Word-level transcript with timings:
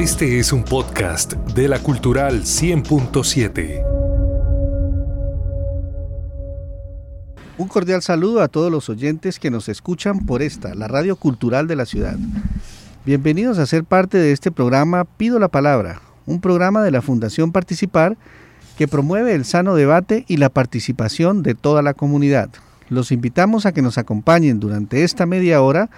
Este 0.00 0.38
es 0.38 0.50
un 0.54 0.64
podcast 0.64 1.34
de 1.34 1.68
la 1.68 1.78
Cultural 1.78 2.44
100.7. 2.44 3.84
Un 7.58 7.68
cordial 7.68 8.00
saludo 8.00 8.40
a 8.40 8.48
todos 8.48 8.72
los 8.72 8.88
oyentes 8.88 9.38
que 9.38 9.50
nos 9.50 9.68
escuchan 9.68 10.24
por 10.24 10.40
esta, 10.40 10.74
la 10.74 10.88
radio 10.88 11.16
cultural 11.16 11.66
de 11.66 11.76
la 11.76 11.84
ciudad. 11.84 12.16
Bienvenidos 13.04 13.58
a 13.58 13.66
ser 13.66 13.84
parte 13.84 14.16
de 14.16 14.32
este 14.32 14.50
programa 14.50 15.04
Pido 15.04 15.38
la 15.38 15.48
Palabra, 15.48 16.00
un 16.24 16.40
programa 16.40 16.82
de 16.82 16.92
la 16.92 17.02
Fundación 17.02 17.52
Participar 17.52 18.16
que 18.78 18.88
promueve 18.88 19.34
el 19.34 19.44
sano 19.44 19.74
debate 19.74 20.24
y 20.28 20.38
la 20.38 20.48
participación 20.48 21.42
de 21.42 21.54
toda 21.54 21.82
la 21.82 21.92
comunidad. 21.92 22.48
Los 22.88 23.12
invitamos 23.12 23.66
a 23.66 23.72
que 23.72 23.82
nos 23.82 23.98
acompañen 23.98 24.60
durante 24.60 25.04
esta 25.04 25.26
media 25.26 25.60
hora 25.60 25.90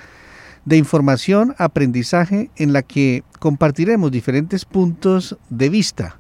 de 0.65 0.77
información, 0.77 1.55
aprendizaje, 1.59 2.51
en 2.57 2.73
la 2.73 2.83
que 2.83 3.25
compartiremos 3.39 4.11
diferentes 4.11 4.65
puntos 4.65 5.37
de 5.51 5.69
vista 5.69 6.17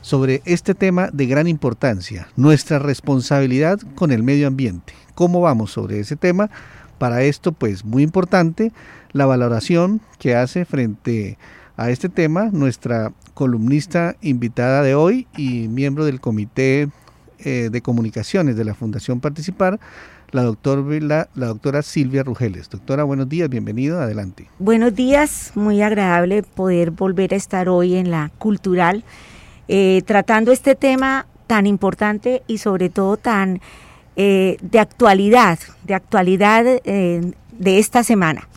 sobre 0.00 0.42
este 0.44 0.74
tema 0.74 1.08
de 1.12 1.26
gran 1.26 1.46
importancia, 1.46 2.28
nuestra 2.36 2.78
responsabilidad 2.78 3.80
con 3.94 4.10
el 4.10 4.22
medio 4.22 4.48
ambiente. 4.48 4.94
¿Cómo 5.14 5.40
vamos 5.40 5.72
sobre 5.72 6.00
ese 6.00 6.16
tema? 6.16 6.50
Para 6.98 7.22
esto, 7.22 7.52
pues 7.52 7.84
muy 7.84 8.02
importante, 8.02 8.72
la 9.12 9.26
valoración 9.26 10.00
que 10.18 10.34
hace 10.34 10.64
frente 10.64 11.38
a 11.76 11.90
este 11.90 12.08
tema 12.08 12.50
nuestra 12.52 13.12
columnista 13.34 14.16
invitada 14.20 14.82
de 14.82 14.94
hoy 14.94 15.26
y 15.36 15.68
miembro 15.68 16.04
del 16.04 16.20
Comité 16.20 16.88
eh, 17.38 17.70
de 17.70 17.80
Comunicaciones 17.82 18.56
de 18.56 18.64
la 18.64 18.74
Fundación 18.74 19.20
Participar, 19.20 19.80
la, 20.32 20.42
doctor, 20.42 20.84
la, 21.02 21.28
doctora 21.34 21.82
Silvia 21.82 22.22
Rugeles. 22.22 22.68
Doctora, 22.70 23.04
buenos 23.04 23.28
días, 23.28 23.48
bienvenido, 23.48 24.00
adelante. 24.00 24.48
Buenos 24.58 24.94
días, 24.94 25.52
muy 25.54 25.82
agradable 25.82 26.42
poder 26.42 26.90
volver 26.90 27.34
a 27.34 27.36
estar 27.36 27.68
hoy 27.68 27.96
en 27.96 28.10
la 28.10 28.30
cultural, 28.38 29.04
eh, 29.68 30.02
tratando 30.06 30.50
este 30.50 30.74
tema 30.74 31.26
tan 31.46 31.66
importante 31.66 32.42
y 32.46 32.58
sobre 32.58 32.88
todo 32.88 33.18
tan 33.18 33.60
eh, 34.16 34.56
de 34.62 34.78
actualidad, 34.78 35.58
de 35.84 35.94
actualidad 35.94 36.64
eh, 36.66 37.32
de 37.52 37.78
esta 37.78 38.02
semana. 38.02 38.48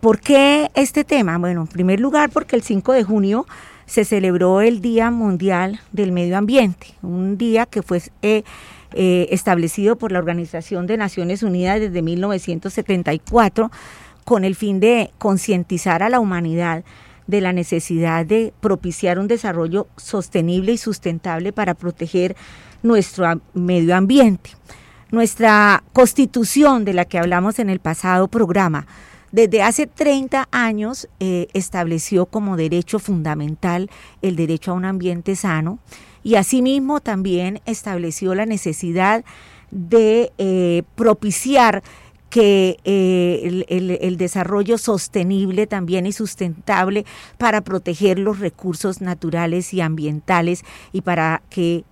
¿Por 0.00 0.20
qué 0.20 0.70
este 0.74 1.02
tema? 1.02 1.38
Bueno, 1.38 1.62
en 1.62 1.66
primer 1.66 1.98
lugar 1.98 2.28
porque 2.28 2.56
el 2.56 2.62
5 2.62 2.92
de 2.92 3.04
junio 3.04 3.46
se 3.86 4.04
celebró 4.04 4.60
el 4.60 4.82
Día 4.82 5.10
Mundial 5.10 5.80
del 5.92 6.12
Medio 6.12 6.36
Ambiente, 6.36 6.88
un 7.00 7.38
día 7.38 7.64
que 7.64 7.80
fue 7.80 8.02
establecido 8.94 9.96
por 9.96 10.12
la 10.12 10.18
Organización 10.18 10.86
de 10.86 10.96
Naciones 10.96 11.42
Unidas 11.42 11.80
desde 11.80 12.02
1974 12.02 13.70
con 14.24 14.44
el 14.44 14.54
fin 14.54 14.80
de 14.80 15.10
concientizar 15.18 16.02
a 16.02 16.08
la 16.08 16.20
humanidad 16.20 16.84
de 17.26 17.40
la 17.40 17.52
necesidad 17.52 18.26
de 18.26 18.52
propiciar 18.60 19.18
un 19.18 19.28
desarrollo 19.28 19.86
sostenible 19.96 20.72
y 20.72 20.78
sustentable 20.78 21.52
para 21.52 21.74
proteger 21.74 22.36
nuestro 22.82 23.40
medio 23.54 23.96
ambiente. 23.96 24.50
Nuestra 25.10 25.84
constitución 25.92 26.84
de 26.84 26.94
la 26.94 27.04
que 27.04 27.18
hablamos 27.18 27.58
en 27.58 27.70
el 27.70 27.80
pasado 27.80 28.28
programa, 28.28 28.86
desde 29.32 29.62
hace 29.62 29.86
30 29.86 30.48
años 30.52 31.08
eh, 31.18 31.48
estableció 31.54 32.26
como 32.26 32.56
derecho 32.56 32.98
fundamental 32.98 33.90
el 34.20 34.36
derecho 34.36 34.70
a 34.70 34.74
un 34.74 34.84
ambiente 34.84 35.36
sano 35.36 35.78
y 36.22 36.36
asimismo 36.36 37.00
también 37.00 37.60
estableció 37.64 38.34
la 38.34 38.46
necesidad 38.46 39.24
de 39.70 40.32
eh, 40.36 40.82
propiciar 40.94 41.82
que 42.28 42.78
eh, 42.84 43.64
el, 43.68 44.16
desarrollo 44.16 44.78
sostenible 44.78 45.66
también 45.66 46.06
y 46.06 46.12
sustentable 46.12 47.04
para 47.36 47.60
proteger 47.60 48.18
los 48.18 48.38
recursos 48.38 49.02
naturales 49.02 49.74
y 49.74 49.82
ambientales 49.82 50.64
y 50.92 51.02
para 51.02 51.42
que 51.50 51.84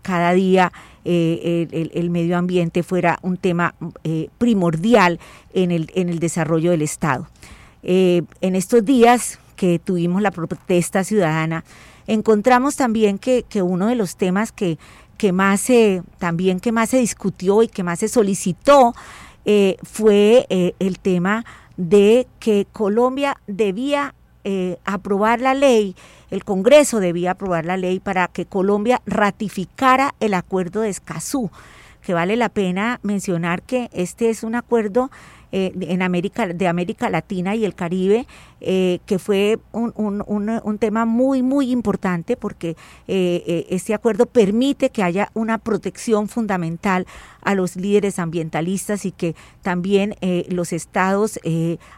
cada 0.00 0.32
día 0.32 0.72
el, 1.06 2.10
medio 2.10 2.36
ambiente 2.36 2.82
fuera 2.82 3.18
un 3.22 3.36
tema 3.36 3.74
primordial 4.38 5.20
en 5.54 5.70
el, 5.70 5.90
en 5.94 6.08
el 6.08 6.18
desarrollo 6.18 6.70
del 6.72 6.82
Estado. 6.82 7.28
en 7.82 8.26
estos 8.56 8.84
días 8.84 9.38
que 9.54 9.78
tuvimos 9.78 10.20
la 10.20 10.30
protesta 10.30 11.04
ciudadana, 11.04 11.64
encontramos 12.06 12.76
también 12.76 13.18
que, 13.18 13.44
uno 13.62 13.86
de 13.86 13.94
los 13.94 14.16
temas 14.16 14.52
que, 14.52 14.78
que 15.16 15.32
más 15.32 15.68
también 16.18 16.60
que 16.60 16.72
más 16.72 16.90
se 16.90 16.98
discutió 16.98 17.62
y 17.62 17.68
que 17.68 17.82
más 17.82 18.00
se 18.00 18.08
solicitó 18.08 18.94
eh, 19.48 19.76
fue 19.84 20.44
eh, 20.50 20.74
el 20.80 20.98
tema 20.98 21.44
de 21.76 22.26
que 22.40 22.66
Colombia 22.72 23.40
debía 23.46 24.12
eh, 24.48 24.78
aprobar 24.84 25.40
la 25.40 25.54
ley, 25.54 25.96
el 26.30 26.44
Congreso 26.44 27.00
debía 27.00 27.32
aprobar 27.32 27.64
la 27.64 27.76
ley 27.76 27.98
para 27.98 28.28
que 28.28 28.46
Colombia 28.46 29.02
ratificara 29.04 30.14
el 30.20 30.34
acuerdo 30.34 30.82
de 30.82 30.88
Escazú, 30.88 31.50
que 32.00 32.14
vale 32.14 32.36
la 32.36 32.48
pena 32.48 33.00
mencionar 33.02 33.62
que 33.62 33.90
este 33.92 34.30
es 34.30 34.44
un 34.44 34.54
acuerdo 34.54 35.10
eh, 35.52 35.72
en 35.80 36.02
América, 36.02 36.46
de 36.48 36.66
América 36.66 37.08
Latina 37.08 37.54
y 37.54 37.64
el 37.64 37.74
Caribe, 37.74 38.26
eh, 38.60 38.98
que 39.06 39.20
fue 39.20 39.60
un, 39.70 39.92
un, 39.96 40.78
tema 40.78 41.04
muy, 41.04 41.40
muy 41.40 41.70
importante 41.70 42.36
porque 42.36 42.76
eh, 43.06 43.64
este 43.70 43.94
acuerdo 43.94 44.26
permite 44.26 44.90
que 44.90 45.04
haya 45.04 45.30
una 45.34 45.58
protección 45.58 46.28
fundamental 46.28 47.06
a 47.42 47.54
los 47.54 47.76
líderes 47.76 48.18
ambientalistas 48.18 49.06
y 49.06 49.12
que 49.12 49.36
también 49.62 50.16
los 50.48 50.72
estados 50.72 51.38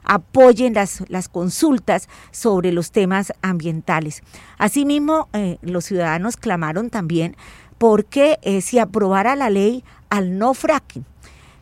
apoyen 0.05 0.75
las, 0.75 1.03
las 1.09 1.31
consultas 1.31 2.09
sobre 2.31 2.71
los 2.71 2.93
temas 2.93 3.33
ambientales. 3.41 4.23
Asimismo, 4.59 5.29
los 5.63 5.87
ciudadanos 5.87 6.37
clamaron 6.37 6.91
también 6.91 7.35
porque 7.79 8.39
se 8.63 8.79
aprobara 8.79 9.37
la 9.37 9.49
ley 9.49 9.85
al 10.11 10.39
no 10.39 10.53
fracking. 10.53 11.07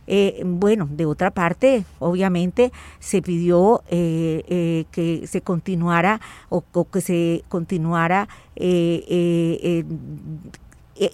Eh, 0.07 0.43
bueno, 0.45 0.89
de 0.91 1.07
otra 1.07 1.31
parte, 1.31 1.85
obviamente 1.99 2.73
se 3.01 3.23
pidió 3.23 3.83
eh, 3.91 4.45
eh, 4.49 4.85
que 4.93 5.27
se 5.27 5.41
continuara 5.41 6.21
o, 6.49 6.63
que 6.85 7.01
se 7.01 7.43
continuara 7.49 8.29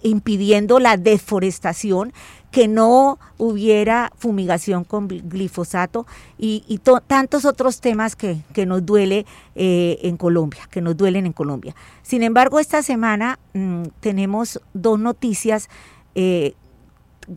impidiendo 0.02 0.78
la 0.78 0.96
deforestación, 0.96 2.12
que 2.50 2.68
no 2.68 3.18
hubiera 3.38 4.12
fumigación 4.18 4.84
con 4.84 5.08
glifosato 5.08 6.06
y, 6.38 6.80
tantos 7.06 7.46
otros 7.46 7.80
temas 7.80 8.14
que, 8.14 8.42
nos 8.66 8.84
duele 8.84 9.24
en 9.54 10.16
Colombia, 10.18 10.68
que 10.70 10.82
nos 10.82 10.96
duelen 10.98 11.24
en 11.24 11.32
Colombia. 11.32 11.74
Sin 12.02 12.22
embargo, 12.22 12.60
esta 12.60 12.82
semana 12.82 13.38
mm, 13.54 13.84
tenemos 14.00 14.60
dos 14.74 15.00
noticias 15.00 15.70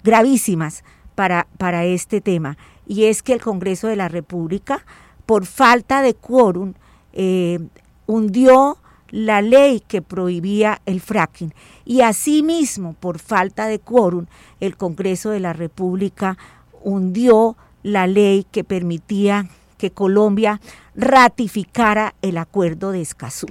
gravísimas 0.03 0.83
para, 1.15 1.47
para 1.57 1.85
este 1.85 2.21
tema, 2.21 2.57
y 2.87 3.05
es 3.05 3.23
que 3.23 3.33
el 3.33 3.41
Congreso 3.41 3.87
de 3.87 3.95
la 3.95 4.09
República, 4.09 4.85
por 5.25 5.45
falta 5.45 6.01
de 6.01 6.13
quórum, 6.13 6.73
eh, 7.13 7.59
hundió 8.05 8.77
la 9.09 9.41
ley 9.41 9.81
que 9.87 10.01
prohibía 10.01 10.81
el 10.85 10.99
fracking. 10.99 11.53
Y 11.85 12.01
asimismo, 12.01 12.93
por 12.93 13.19
falta 13.19 13.67
de 13.67 13.79
quórum, 13.79 14.25
el 14.59 14.77
Congreso 14.77 15.29
de 15.29 15.39
la 15.39 15.53
República 15.53 16.37
hundió 16.83 17.55
la 17.81 18.07
ley 18.07 18.45
que 18.51 18.63
permitía 18.63 19.47
que 19.77 19.91
Colombia 19.91 20.59
ratificara 20.95 22.15
el 22.21 22.37
acuerdo 22.37 22.91
de 22.91 23.01
Escazú. 23.01 23.47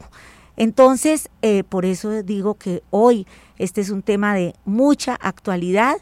Entonces, 0.56 1.30
eh, 1.42 1.64
por 1.64 1.84
eso 1.84 2.22
digo 2.22 2.54
que 2.54 2.82
hoy 2.90 3.26
este 3.58 3.80
es 3.80 3.90
un 3.90 4.02
tema 4.02 4.34
de 4.34 4.54
mucha 4.64 5.14
actualidad 5.14 5.96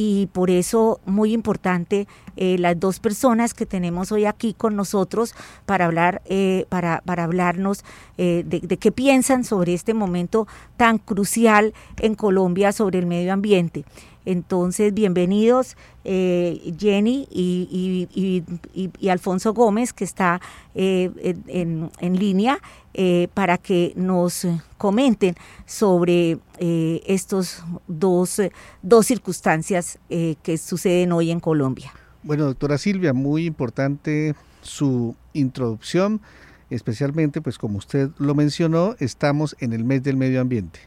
y 0.00 0.26
por 0.26 0.48
eso 0.48 1.00
muy 1.06 1.32
importante 1.32 2.06
eh, 2.36 2.56
las 2.56 2.78
dos 2.78 3.00
personas 3.00 3.52
que 3.52 3.66
tenemos 3.66 4.12
hoy 4.12 4.26
aquí 4.26 4.54
con 4.54 4.76
nosotros 4.76 5.34
para 5.66 5.86
hablar 5.86 6.22
eh, 6.26 6.66
para, 6.68 7.02
para, 7.04 7.24
hablarnos 7.24 7.84
eh, 8.16 8.44
de, 8.46 8.60
de, 8.60 8.76
qué 8.76 8.92
piensan 8.92 9.42
sobre 9.42 9.74
este 9.74 9.94
momento 9.94 10.46
tan 10.76 10.98
crucial 10.98 11.74
en 11.96 12.14
Colombia 12.14 12.70
sobre 12.70 13.00
el 13.00 13.06
medio 13.06 13.32
ambiente. 13.32 13.84
Entonces, 14.28 14.92
bienvenidos 14.92 15.74
eh, 16.04 16.74
Jenny 16.78 17.26
y, 17.30 19.08
Alfonso 19.08 19.54
Gómez, 19.54 19.94
que 19.94 20.04
está 20.04 20.38
eh, 20.74 21.10
en, 21.46 22.18
línea, 22.18 22.58
eh, 22.92 23.28
para 23.32 23.56
que 23.56 23.94
nos 23.96 24.46
comenten 24.76 25.34
sobre 25.64 26.40
estos 26.58 27.64
dos, 27.86 28.42
dos 28.82 29.06
circunstancias 29.06 29.98
que 30.10 30.58
suceden 30.58 31.12
hoy 31.12 31.30
en 31.30 31.40
Colombia. 31.40 31.90
Bueno, 32.22 32.44
doctora 32.44 32.76
Silvia, 32.76 33.14
muy 33.14 33.46
importante 33.46 34.34
su 34.60 35.16
introducción, 35.32 36.20
especialmente, 36.68 37.40
pues 37.40 37.56
como 37.56 37.78
usted 37.78 38.10
lo 38.18 38.34
mencionó, 38.34 38.94
estamos 38.98 39.56
en 39.60 39.72
el 39.72 39.84
mes 39.84 40.02
del 40.02 40.18
medio 40.18 40.42
ambiente. 40.42 40.80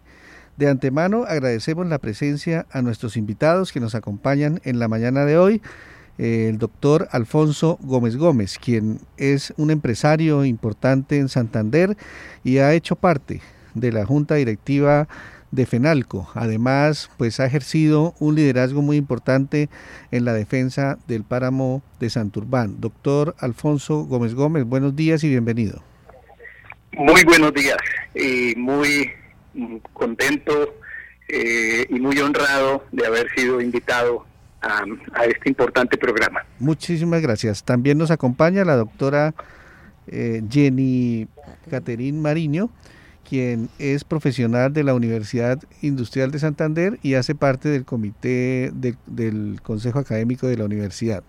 De 0.62 0.68
antemano 0.68 1.26
agradecemos 1.28 1.88
la 1.88 1.98
presencia 1.98 2.68
a 2.72 2.84
nuestros 2.84 3.18
invitados 3.18 3.72
que 3.72 3.80
nos 3.80 3.96
acompañan 3.96 4.62
en 4.64 4.78
la 4.78 4.88
mañana 4.88 5.26
de 5.26 5.36
hoy. 5.36 5.60
el 6.20 6.60
doctor 6.60 7.08
Alfonso 7.12 7.80
Gómez 7.82 8.16
Gómez, 8.16 8.60
quien 8.60 9.00
es 9.18 9.56
un 9.58 9.72
empresario 9.72 10.46
importante 10.46 11.18
en 11.18 11.30
Santander 11.30 11.98
y 12.44 12.60
ha 12.60 12.76
hecho 12.76 12.96
parte 12.96 13.42
de 13.74 13.92
la 13.92 14.06
junta 14.06 14.36
directiva 14.36 15.08
de 15.50 15.66
FENALCO. 15.66 16.30
Además, 16.36 17.10
pues 17.18 17.40
ha 17.40 17.48
ejercido 17.48 18.14
un 18.20 18.36
liderazgo 18.36 18.84
muy 18.84 18.98
importante 18.98 19.68
en 20.12 20.26
la 20.26 20.34
defensa 20.34 21.00
del 21.08 21.24
páramo 21.24 21.82
de 22.00 22.12
Santurbán. 22.12 22.80
Doctor 22.80 23.36
Alfonso 23.40 24.04
Gómez 24.04 24.36
Gómez, 24.36 24.66
buenos 24.66 24.96
días 24.96 25.24
y 25.24 25.30
bienvenido. 25.30 25.82
Muy 26.92 27.24
buenos 27.24 27.52
días 27.52 27.78
y 28.14 28.54
muy 28.58 29.10
contento 29.94 30.76
eh, 31.28 31.86
y 31.90 32.00
muy 32.00 32.18
honrado 32.20 32.84
de 32.92 33.06
haber 33.06 33.30
sido 33.36 33.62
invitado 33.62 34.26
a, 34.62 34.84
este 35.26 35.50
importante 35.50 35.98
programa. 35.98 36.46
Muchísimas 36.60 37.22
gracias. 37.22 37.64
También 37.64 37.98
nos 37.98 38.12
acompaña 38.12 38.64
la 38.64 38.76
doctora 38.76 39.34
eh, 40.08 40.44
Jenny 40.50 41.28
Caterín 41.70 42.22
Mariño, 42.22 42.70
quien 43.28 43.70
es 43.80 44.04
profesional 44.04 44.74
de 44.74 44.84
la 44.84 44.94
Universidad 44.94 45.60
Industrial 45.82 46.32
de 46.32 46.40
Santander 46.40 47.00
y 47.02 47.16
hace 47.16 47.34
parte 47.34 47.70
del 47.70 47.86
comité 47.86 48.72
del 48.74 49.62
Consejo 49.62 50.00
Académico 50.00 50.48
de 50.48 50.58
la 50.58 50.66
Universidad. 50.66 51.24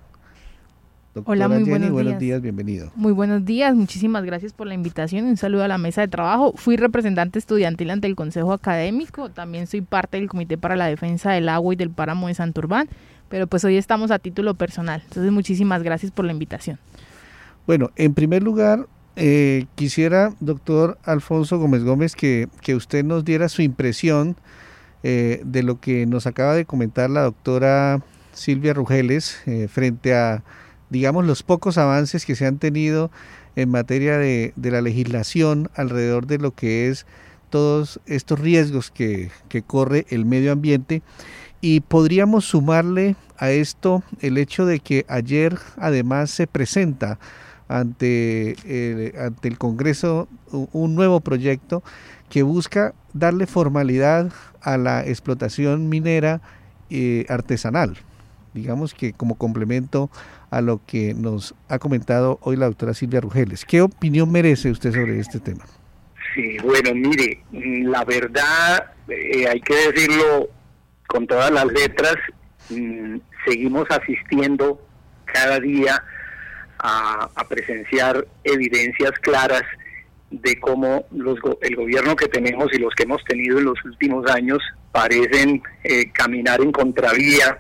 Hola, 1.27 1.47
muy 1.47 1.65
buenos, 1.65 1.91
buenos 1.91 2.19
días. 2.19 2.41
bienvenido. 2.41 2.91
Muy 2.95 3.13
buenos 3.13 3.45
días, 3.45 3.75
muchísimas 3.75 4.25
gracias 4.25 4.55
por 4.55 4.67
la 4.67 4.73
invitación. 4.73 5.27
Un 5.27 5.37
saludo 5.37 5.63
a 5.63 5.69
la 5.69 5.77
mesa 5.77 6.01
de 6.01 6.09
trabajo. 6.09 6.55
Fui 6.57 6.77
representante 6.77 7.39
estudiantil 7.39 7.91
ante 7.91 8.07
el 8.07 8.17
Consejo 8.17 8.53
Académico, 8.55 9.29
también 9.29 9.67
soy 9.67 9.83
parte 9.83 10.17
del 10.17 10.29
Comité 10.29 10.57
para 10.57 10.75
la 10.75 10.87
Defensa 10.87 11.33
del 11.33 11.51
Agua 11.51 11.75
y 11.75 11.77
del 11.77 11.91
Páramo 11.91 12.29
de 12.29 12.35
Santurbán, 12.35 12.89
pero 13.29 13.47
pues 13.47 13.63
hoy 13.65 13.77
estamos 13.77 14.11
a 14.11 14.19
título 14.19 14.55
personal. 14.55 15.03
Entonces, 15.05 15.31
muchísimas 15.33 15.83
gracias 15.83 16.13
por 16.13 16.25
la 16.25 16.33
invitación. 16.33 16.79
Bueno, 17.67 17.91
en 17.97 18.15
primer 18.15 18.43
lugar, 18.43 18.87
eh, 19.17 19.67
quisiera, 19.75 20.35
doctor 20.41 20.99
Alfonso 21.05 21.59
Gómez 21.59 21.85
Gómez, 21.85 22.17
que, 22.17 22.49
que 22.63 22.75
usted 22.75 23.05
nos 23.05 23.25
diera 23.25 23.51
su 23.51 23.61
impresión 23.61 24.37
eh, 25.03 25.43
de 25.45 25.63
lo 25.63 25.79
que 25.79 26.07
nos 26.07 26.27
acaba 26.27 26.55
de 26.55 26.65
comentar 26.65 27.11
la 27.11 27.23
doctora 27.23 28.01
Silvia 28.33 28.73
Rugeles 28.73 29.43
eh, 29.47 29.69
frente 29.69 30.15
a 30.15 30.43
digamos, 30.93 31.25
los 31.25 31.43
pocos 31.43 31.79
avances 31.79 32.27
que 32.27 32.37
se 32.37 32.47
han 32.47 32.59
tenido 32.59 33.11
en 33.57 33.71
materia 33.71 34.19
de, 34.19 34.53
la 34.57 34.83
legislación 34.83 35.71
alrededor 35.75 36.27
de 36.27 36.39
lo 36.39 36.55
que 36.55 36.89
es 36.89 37.07
todos 37.49 37.99
estos 38.07 38.39
riesgos 38.39 38.91
que, 38.91 39.31
corre 39.67 40.07
el 40.11 40.27
medio 40.27 40.53
ambiente. 40.53 41.03
Y 41.63 41.81
podríamos 41.81 42.45
sumarle 42.45 43.17
a 43.39 43.51
esto 43.51 44.03
el 44.21 44.37
hecho 44.37 44.67
de 44.67 44.81
que 44.81 45.07
ayer 45.09 45.59
además 45.79 46.31
se 46.31 46.47
presenta 46.47 47.19
ante 47.69 48.57
el, 48.67 49.19
ante 49.19 49.49
el 49.49 49.57
Congreso 49.57 50.29
un 50.51 50.95
nuevo 50.95 51.21
proyecto 51.21 51.83
que 52.29 52.43
busca 52.43 52.95
darle 53.15 53.47
formalidad 53.47 54.31
a 54.61 54.77
la 54.77 55.07
explotación 55.07 55.89
minera 55.89 56.43
eh, 56.91 57.25
artesanal 57.29 57.97
digamos 58.55 58.95
que 58.95 59.13
como 59.13 59.37
complemento 59.37 60.11
a 60.53 60.61
lo 60.61 60.85
que 60.87 61.15
nos 61.15 61.55
ha 61.71 61.79
comentado 61.79 62.39
hoy 62.43 62.57
la 62.57 62.67
doctora 62.67 62.93
Silvia 62.93 63.23
Rugeles. 63.23 63.65
¿Qué 63.65 63.81
opinión 63.81 64.31
merece 64.31 64.71
usted 64.71 64.93
sobre 64.93 65.19
este 65.19 65.41
tema? 65.41 65.65
Sí, 66.35 66.59
bueno, 66.63 66.95
mire, 66.95 67.43
la 67.53 68.05
verdad, 68.05 68.93
eh, 69.09 69.49
hay 69.49 69.61
que 69.63 69.75
decirlo 69.75 70.51
con 71.07 71.27
todas 71.27 71.51
las 71.51 71.65
letras, 71.73 72.17
mm, 72.69 73.17
seguimos 73.47 73.87
asistiendo 73.91 74.79
cada 75.25 75.59
día 75.59 76.05
a, 76.79 77.31
presenciar 77.49 78.27
evidencias 78.45 79.13
claras 79.23 79.63
de 80.31 80.61
cómo 80.61 81.07
los, 81.13 81.39
el 81.63 81.77
gobierno 81.77 82.15
que 82.15 82.29
tenemos 82.29 82.67
y 82.73 82.79
los 82.79 82.95
que 82.95 83.05
hemos 83.05 83.25
tenido 83.25 83.59
en 83.59 83.65
los 83.65 83.83
últimos 83.85 84.31
años 84.31 84.59
parecen 84.91 85.63
eh, 85.85 86.11
caminar 86.13 86.61
en 86.61 86.73
contravía 86.73 87.59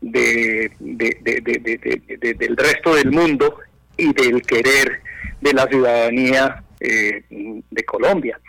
de, 0.00 0.70
del 0.78 2.56
resto 2.56 2.94
del 2.94 3.10
mundo 3.10 3.58
y 3.96 4.12
del 4.12 4.42
querer 4.42 5.00
de 5.40 5.52
la 5.52 5.66
ciudadanía 5.66 6.62
eh, 6.80 7.22
de 7.30 7.84
Colombia. 7.84 8.40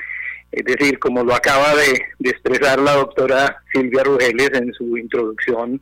Es 0.51 0.63
decir, 0.66 0.98
como 1.00 1.24
lo 1.24 1.34
acaba 1.34 1.75
de, 1.75 2.30
expresar 2.30 2.80
la 2.80 2.94
doctora 2.94 3.62
Silvia 3.72 4.04
Rugeles 4.04 4.50
en 4.54 4.74
su 4.74 4.98
introducción, 4.98 5.81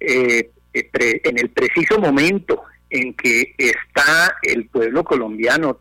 eh, 0.00 0.50
eh, 0.72 1.20
en 1.24 1.38
el 1.38 1.50
preciso 1.50 1.98
momento 1.98 2.62
en 2.90 3.14
que 3.14 3.54
está 3.58 4.36
el 4.42 4.66
pueblo 4.66 5.02
colombiano 5.02 5.80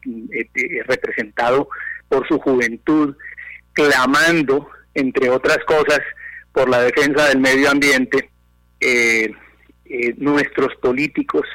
representado 0.85 1.69
por 2.09 2.27
su 2.27 2.39
juventud, 2.39 3.15
clamando, 3.73 4.67
entre 4.95 5.29
otras 5.29 5.59
cosas, 5.65 5.99
por 6.51 6.69
la 6.69 6.81
defensa 6.81 7.27
del 7.29 7.39
medio 7.39 7.69
ambiente, 7.69 8.29
nuestros 10.17 10.75
políticos 10.75 11.45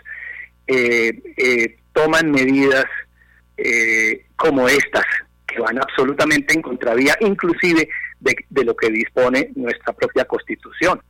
eh, 0.67 1.77
toman 1.93 2.31
medidas 2.31 2.87
como 4.37 4.69
estas, 4.69 5.05
que 5.47 5.59
van 5.61 5.79
absolutamente 5.79 6.55
en 6.55 6.63
contravía, 6.63 7.17
inclusive 7.21 7.89
de, 8.21 8.65
lo 8.65 8.77
que 8.77 8.89
dispone 8.89 9.51
nuestra 9.57 9.93
propia 9.93 10.25
constitución. 10.25 11.03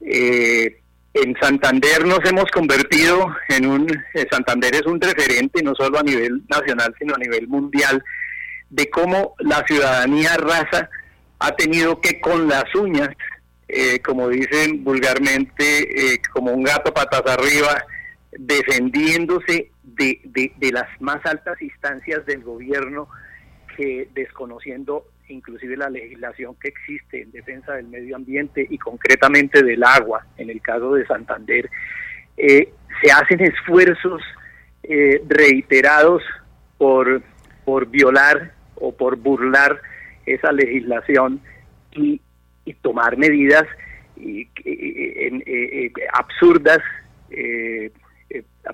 en 0.00 1.36
Santander 1.40 2.06
nos 2.06 2.20
hemos 2.24 2.50
convertido 2.50 3.34
en 3.50 3.66
un, 3.66 3.86
Santander 4.30 4.74
es 4.74 4.86
un 4.86 5.00
referente 5.00 5.62
no 5.62 5.74
solo 5.74 5.98
a 5.98 6.02
nivel 6.02 6.42
nacional, 6.48 6.94
sino 6.98 7.14
a 7.14 7.18
nivel 7.18 7.46
mundial, 7.46 8.02
de 8.70 8.90
cómo 8.90 9.34
la 9.38 9.64
ciudadanía 9.66 10.36
raza 10.36 10.88
ha 11.38 11.54
tenido 11.56 12.00
que 12.00 12.20
con 12.20 12.48
las 12.48 12.64
uñas 12.74 13.08
eh, 13.76 13.98
como 13.98 14.28
dicen 14.28 14.84
vulgarmente, 14.84 15.64
eh, 16.14 16.20
como 16.32 16.52
un 16.52 16.62
gato 16.62 16.94
patas 16.94 17.22
arriba, 17.26 17.84
defendiéndose 18.30 19.72
de, 19.82 20.20
de, 20.24 20.70
las 20.70 20.88
más 21.00 21.18
altas 21.26 21.60
instancias 21.60 22.24
del 22.24 22.44
gobierno 22.44 23.08
que 23.76 24.08
desconociendo 24.14 25.06
inclusive 25.28 25.76
la 25.76 25.90
legislación 25.90 26.54
que 26.60 26.68
existe 26.68 27.22
en 27.22 27.32
defensa 27.32 27.72
del 27.72 27.88
medio 27.88 28.14
ambiente 28.14 28.64
y 28.70 28.78
concretamente 28.78 29.64
del 29.64 29.82
agua, 29.82 30.24
en 30.36 30.50
el 30.50 30.62
caso 30.62 30.94
de 30.94 31.04
Santander, 31.06 31.68
eh, 32.36 32.68
se 33.02 33.10
hacen 33.10 33.40
esfuerzos 33.40 34.22
reiterados 35.26 36.22
por, 36.76 37.22
por 37.64 37.86
violar 37.88 38.52
o 38.76 38.94
por 38.94 39.16
burlar 39.16 39.80
esa 40.26 40.52
legislación 40.52 41.40
y 41.92 42.20
y 42.64 42.74
tomar 42.74 43.16
medidas 43.16 43.64
eh, 44.16 44.48
eh, 44.64 45.92
absurdas 46.12 46.78
eh, 47.30 47.90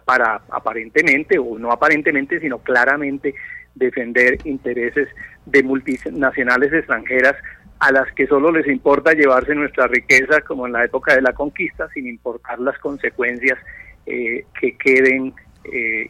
para 0.04 0.42
aparentemente, 0.50 1.38
o 1.38 1.58
no 1.58 1.72
aparentemente, 1.72 2.40
sino 2.40 2.58
claramente 2.58 3.34
defender 3.74 4.38
intereses 4.44 5.08
de 5.46 5.62
multinacionales 5.62 6.72
extranjeras 6.72 7.34
a 7.78 7.90
las 7.92 8.12
que 8.12 8.26
solo 8.26 8.52
les 8.52 8.66
importa 8.66 9.12
llevarse 9.12 9.54
nuestra 9.54 9.86
riqueza 9.86 10.42
como 10.42 10.66
en 10.66 10.72
la 10.72 10.84
época 10.84 11.14
de 11.14 11.22
la 11.22 11.32
conquista, 11.32 11.88
sin 11.94 12.06
importar 12.06 12.58
las 12.60 12.78
consecuencias 12.78 13.58
que 14.04 14.76
queden 14.76 15.32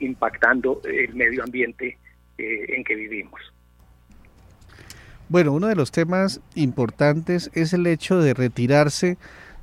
impactando 0.00 0.80
el 0.84 1.14
medio 1.14 1.44
ambiente 1.44 1.98
en 2.38 2.82
que 2.82 2.94
vivimos. 2.94 3.40
Bueno, 5.30 5.52
uno 5.52 5.68
de 5.68 5.76
los 5.76 5.92
temas 5.92 6.40
importantes 6.56 7.52
es 7.54 7.72
el 7.72 7.86
hecho 7.86 8.18
de 8.20 8.34
retirarse 8.34 9.16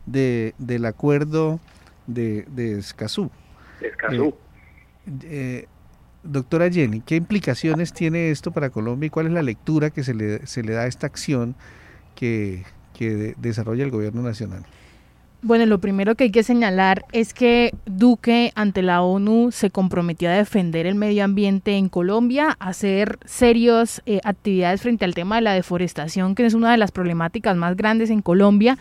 de, 0.06 0.56
del 0.58 0.86
acuerdo 0.86 1.60
de, 2.08 2.46
de 2.50 2.80
Escazú. 2.80 3.30
Escazú. 3.82 4.34
Eh, 5.06 5.12
eh, 5.24 5.68
doctora 6.24 6.72
Jenny, 6.72 7.02
¿qué 7.02 7.18
implicaciones 7.18 7.92
tiene 7.92 8.32
esto 8.32 8.52
para 8.52 8.70
Colombia 8.70 9.08
y 9.08 9.10
cuál 9.10 9.28
es 9.28 9.34
la 9.34 9.44
lectura 9.44 9.90
que 9.90 10.06
se 10.06 10.14
le, 10.14 10.48
se 10.48 10.64
le 10.64 10.72
da 10.72 10.84
a 10.84 10.88
esta 10.88 11.06
acción 11.06 11.54
que, 12.16 12.64
que 12.94 13.36
desarrolla 13.38 13.84
el 13.84 13.92
gobierno 13.92 14.22
nacional? 14.22 14.66
Bueno, 15.44 15.68
lo 15.68 15.80
primero 15.80 16.16
que 16.16 16.26
hay 16.26 16.32
que 16.32 16.42
señalar 16.42 17.06
es 17.12 17.36
que 17.36 17.72
Duque 17.86 18.52
ante 18.56 18.82
la 18.82 19.04
ONU 19.04 19.52
se 19.52 19.70
comprometió 19.70 20.30
a 20.30 20.34
defender 20.34 20.88
el 20.88 20.96
medio 20.96 21.24
ambiente 21.24 21.78
en 21.78 21.90
Colombia, 21.90 22.58
a 22.60 22.70
hacer 22.70 23.20
serias 23.24 24.02
eh, 24.08 24.20
actividades 24.24 24.82
frente 24.82 25.06
al 25.06 25.14
tema 25.14 25.36
de 25.36 25.44
la 25.44 25.54
deforestación, 25.54 26.34
que 26.34 26.46
es 26.46 26.56
una 26.56 26.72
de 26.72 26.78
las 26.78 26.92
problemáticas 26.92 27.56
más 27.56 27.78
grandes 27.78 28.10
en 28.10 28.24
Colombia. 28.24 28.80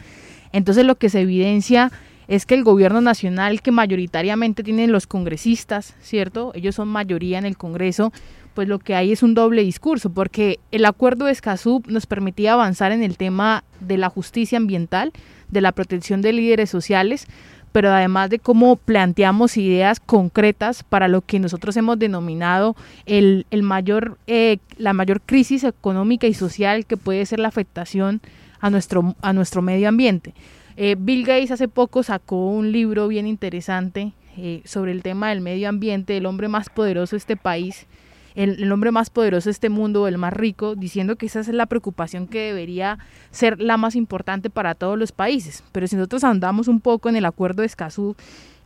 Entonces 0.52 0.86
lo 0.86 0.94
que 0.94 1.10
se 1.10 1.20
evidencia 1.20 1.92
es 2.26 2.46
que 2.46 2.54
el 2.54 2.64
gobierno 2.64 3.02
nacional, 3.02 3.60
que 3.60 3.70
mayoritariamente 3.70 4.62
tienen 4.62 4.92
los 4.92 5.06
congresistas, 5.06 5.94
¿cierto? 6.00 6.52
Ellos 6.54 6.75
son 6.75 6.88
mayoría 6.88 7.38
en 7.38 7.44
el 7.44 7.58
Congreso, 7.58 8.12
pues 8.54 8.66
lo 8.66 8.78
que 8.78 8.94
hay 8.94 9.12
es 9.12 9.22
un 9.22 9.34
doble 9.34 9.62
discurso, 9.62 10.08
porque 10.10 10.58
el 10.72 10.86
acuerdo 10.86 11.26
de 11.26 11.32
Escazú 11.32 11.82
nos 11.86 12.06
permitía 12.06 12.54
avanzar 12.54 12.90
en 12.90 13.02
el 13.02 13.18
tema 13.18 13.62
de 13.80 13.98
la 13.98 14.08
justicia 14.08 14.56
ambiental, 14.56 15.12
de 15.48 15.60
la 15.60 15.72
protección 15.72 16.22
de 16.22 16.32
líderes 16.32 16.70
sociales, 16.70 17.26
pero 17.72 17.92
además 17.92 18.30
de 18.30 18.38
cómo 18.38 18.76
planteamos 18.76 19.56
ideas 19.56 20.00
concretas 20.00 20.82
para 20.82 21.08
lo 21.08 21.20
que 21.20 21.38
nosotros 21.38 21.76
hemos 21.76 21.98
denominado 21.98 22.74
el, 23.04 23.44
el 23.50 23.62
mayor, 23.62 24.16
eh, 24.26 24.58
la 24.78 24.94
mayor 24.94 25.20
crisis 25.20 25.62
económica 25.62 26.26
y 26.26 26.34
social 26.34 26.86
que 26.86 26.96
puede 26.96 27.26
ser 27.26 27.38
la 27.38 27.48
afectación 27.48 28.22
a 28.60 28.70
nuestro, 28.70 29.14
a 29.20 29.32
nuestro 29.32 29.60
medio 29.60 29.88
ambiente. 29.88 30.32
Eh, 30.76 30.96
Bill 30.98 31.24
Gates 31.24 31.50
hace 31.50 31.68
poco 31.68 32.02
sacó 32.02 32.48
un 32.50 32.72
libro 32.72 33.08
bien 33.08 33.26
interesante 33.26 34.12
eh, 34.36 34.60
sobre 34.64 34.92
el 34.92 35.02
tema 35.02 35.30
del 35.30 35.40
medio 35.40 35.68
ambiente, 35.68 36.16
el 36.16 36.26
hombre 36.26 36.48
más 36.48 36.68
poderoso 36.68 37.16
de 37.16 37.18
este 37.18 37.36
país, 37.36 37.86
el, 38.36 38.70
hombre 38.70 38.92
más 38.92 39.10
poderoso 39.10 39.48
de 39.48 39.52
este 39.52 39.70
mundo, 39.70 40.06
el 40.06 40.18
más 40.18 40.32
rico, 40.32 40.76
diciendo 40.76 41.16
que 41.16 41.26
esa 41.26 41.40
es 41.40 41.48
la 41.48 41.66
preocupación 41.66 42.28
que 42.28 42.40
debería 42.40 42.98
ser 43.30 43.60
la 43.60 43.78
más 43.78 43.96
importante 43.96 44.50
para 44.50 44.74
todos 44.74 44.98
los 44.98 45.10
países. 45.10 45.64
Pero 45.72 45.86
si 45.86 45.96
nosotros 45.96 46.22
andamos 46.22 46.68
un 46.68 46.80
poco 46.80 47.08
en 47.08 47.16
el 47.16 47.24
acuerdo 47.24 47.62
de 47.62 47.66
Escazú, 47.66 48.14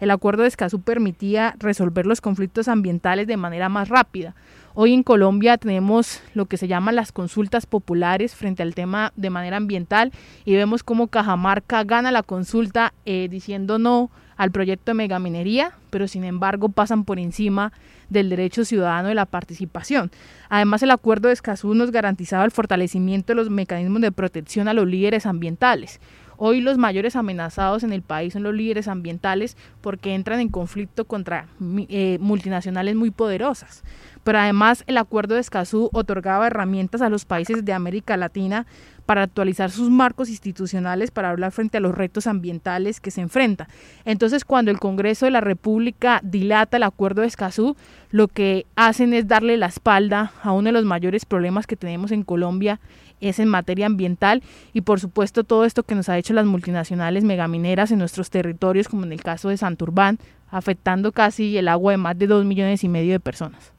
el 0.01 0.11
acuerdo 0.11 0.43
de 0.43 0.49
Escazú 0.49 0.81
permitía 0.81 1.55
resolver 1.59 2.05
los 2.05 2.21
conflictos 2.21 2.67
ambientales 2.67 3.29
de 3.29 3.37
manera 3.37 3.69
más 3.69 3.89
rápida. 3.89 4.35
Hoy 4.75 4.93
en 4.93 5.03
Colombia 5.03 5.57
tenemos 5.57 6.21
lo 6.35 6.47
que 6.47 6.57
se 6.57 6.69
llaman 6.69 6.97
las 6.97 7.13
consultas 7.13 7.67
populares 7.67 8.35
frente 8.35 8.63
al 8.63 8.75
tema 8.75 9.13
de 9.17 9.31
manera 9.31 9.57
ambiental 9.57 10.13
y 10.45 10.55
vemos 10.55 10.83
cómo 10.83 11.09
Cajamarca 11.09 11.85
gana 11.85 12.11
la 12.11 12.23
consulta 12.23 12.93
eh, 13.05 13.29
diciendo 13.31 13.79
no 13.79 14.11
al 14.41 14.53
proyecto 14.53 14.93
de 14.93 14.95
megaminería, 14.95 15.73
pero 15.91 16.09
sin 16.09 16.25
embargo 16.25 16.71
pasan 16.71 17.05
por 17.05 17.19
encima 17.19 17.75
del 18.09 18.31
derecho 18.31 18.65
ciudadano 18.65 19.09
de 19.09 19.15
la 19.15 19.27
participación. 19.27 20.11
Además, 20.49 20.83
el 20.83 20.93
acuerdo 20.93 21.29
de 21.29 21.35
Escazú 21.35 21.75
nos 21.75 21.91
garantizaba 21.91 22.47
el 22.47 22.51
fortalecimiento 22.51 23.33
de 23.33 23.35
los 23.35 23.51
mecanismos 23.51 24.01
de 24.01 24.13
protección 24.13 24.67
a 24.67 24.73
los 24.73 24.87
líderes 24.87 25.27
ambientales. 25.27 26.01
Hoy 26.39 26.63
los 26.63 26.79
mayores 26.79 27.17
amenazados 27.17 27.83
en 27.83 27.93
el 27.93 28.01
país 28.01 28.33
son 28.33 28.43
los 28.43 28.55
líderes 28.55 28.89
ambientales 28.89 29.59
porque 29.83 30.15
entran 30.15 30.41
en 30.41 30.49
conflicto 30.49 31.05
contra 31.05 31.49
eh, 31.91 32.17
multinacionales 32.19 32.97
muy 32.97 33.11
poderosas. 33.11 33.85
Pero 34.25 34.39
además 34.39 34.85
el 34.87 34.97
acuerdo 34.97 35.35
de 35.35 35.43
Escazú 35.43 35.91
otorgaba 35.93 36.47
herramientas 36.47 37.03
a 37.03 37.11
los 37.11 37.27
países 37.27 37.63
de 37.67 37.75
América 37.75 38.17
Latina 38.17 38.67
para 39.11 39.25
actualizar 39.25 39.73
sus 39.73 39.91
marcos 39.91 40.29
institucionales 40.29 41.11
para 41.11 41.31
hablar 41.31 41.51
frente 41.51 41.79
a 41.79 41.81
los 41.81 41.97
retos 41.97 42.29
ambientales 42.29 43.01
que 43.01 43.11
se 43.11 43.21
enfrenta. 43.21 43.67
Entonces, 44.05 44.45
cuando 44.45 44.71
el 44.71 44.79
Congreso 44.79 45.25
de 45.25 45.33
la 45.33 45.41
República 45.41 46.21
dilata 46.23 46.77
el 46.77 46.85
acuerdo 46.85 47.23
de 47.23 47.27
Escazú, 47.27 47.77
lo 48.13 48.29
que 48.29 48.67
hacen 48.77 49.13
es 49.13 49.27
darle 49.27 49.57
la 49.57 49.67
espalda 49.67 50.33
a 50.45 50.53
uno 50.53 50.67
de 50.67 50.75
los 50.75 50.85
mayores 50.85 51.25
problemas 51.25 51.67
que 51.67 51.75
tenemos 51.75 52.13
en 52.13 52.23
Colombia 52.23 52.79
es 53.21 53.41
en 53.41 53.49
materia 53.49 53.87
ambiental 53.87 54.45
y 54.73 54.83
por 54.83 55.01
supuesto 55.01 55.43
todo 55.43 55.65
esto 55.65 55.83
que 55.83 55.97
nos 55.97 56.09
ha 56.09 56.17
hecho 56.17 56.33
las 56.33 56.47
multinacionales 56.47 57.25
megamineras 57.25 57.91
en 57.91 57.99
nuestros 57.99 58.31
territorios, 58.31 58.87
como 58.87 59.03
en 59.03 59.13
el 59.13 59.25
caso 59.25 59.49
de 59.49 59.57
Santurbán, 59.57 60.21
afectando 60.53 61.11
casi 61.11 61.59
el 61.59 61.67
agua 61.67 61.91
de 61.91 61.99
más 61.99 62.17
de 62.17 62.29
dos 62.29 62.45
millones 62.45 62.85
y 62.85 62.89
medio 62.89 63.11
de 63.11 63.19
personas. 63.19 63.73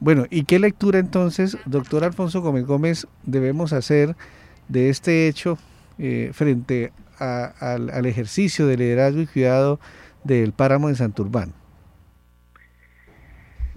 Bueno, 0.00 0.24
¿y 0.30 0.44
qué 0.44 0.58
lectura 0.58 0.98
entonces, 0.98 1.58
doctor 1.66 2.04
Alfonso 2.04 2.40
Gómez 2.40 2.64
Gómez, 2.64 3.06
debemos 3.22 3.74
hacer 3.74 4.16
de 4.68 4.88
este 4.88 5.28
hecho 5.28 5.58
eh, 5.98 6.30
frente 6.32 6.92
al, 7.18 8.06
ejercicio 8.06 8.66
de 8.66 8.76
liderazgo 8.76 9.20
y 9.20 9.26
cuidado 9.26 9.78
del 10.24 10.52
páramo 10.52 10.88
de 10.88 10.96
Santurbán? 10.96 11.52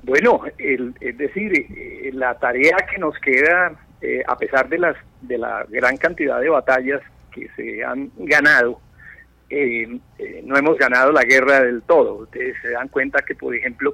Bueno, 0.04 0.42
es 0.58 1.18
decir, 1.18 1.52
eh, 1.54 2.12
la 2.14 2.38
tarea 2.40 2.78
que 2.90 2.98
nos 2.98 3.18
queda, 3.20 3.74
eh, 4.02 4.24
a 4.28 4.38
pesar 4.38 4.70
de, 4.70 4.78
las, 4.78 4.96
de 5.22 5.38
la 5.38 5.66
gran 5.70 5.98
cantidad 5.98 6.40
de 6.40 6.50
batallas 6.50 7.02
que 7.32 7.50
se 7.56 7.84
han 7.84 8.12
ganado, 8.18 8.80
no 10.44 10.58
hemos 10.58 10.78
ganado 10.78 11.12
la 11.12 11.24
guerra 11.24 11.62
del 11.62 11.84
todo. 11.84 12.16
Ustedes 12.16 12.56
se 12.62 12.72
dan 12.72 12.88
cuenta 12.88 13.22
que, 13.22 13.36
por 13.36 13.56
ejemplo, 13.56 13.94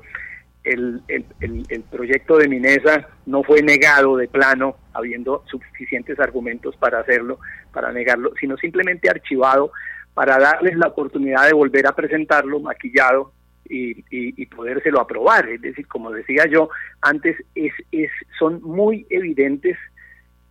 el, 0.63 1.01
el, 1.07 1.25
el, 1.69 1.83
proyecto 1.83 2.37
de 2.37 2.47
Minesa 2.47 3.07
no 3.25 3.43
fue 3.43 3.61
negado 3.61 4.17
de 4.17 4.27
plano, 4.27 4.77
habiendo 4.93 5.43
suficientes 5.49 6.19
argumentos 6.19 6.75
para 6.77 6.99
hacerlo, 6.99 7.39
para 7.73 7.91
negarlo, 7.91 8.33
sino 8.39 8.57
simplemente 8.57 9.09
archivado 9.09 9.71
para 10.13 10.37
darles 10.37 10.75
la 10.77 10.87
oportunidad 10.87 11.47
de 11.47 11.53
volver 11.53 11.87
a 11.87 11.95
presentarlo 11.95 12.59
maquillado 12.59 13.33
y, 13.67 14.03
y, 14.09 14.45
podérselo 14.47 14.99
aprobar. 14.99 15.47
Es 15.47 15.61
decir, 15.61 15.87
como 15.87 16.11
decía 16.11 16.45
yo 16.45 16.69
antes, 17.01 17.37
es, 17.55 17.73
es, 17.91 18.11
son 18.37 18.61
muy 18.61 19.07
evidentes 19.09 19.77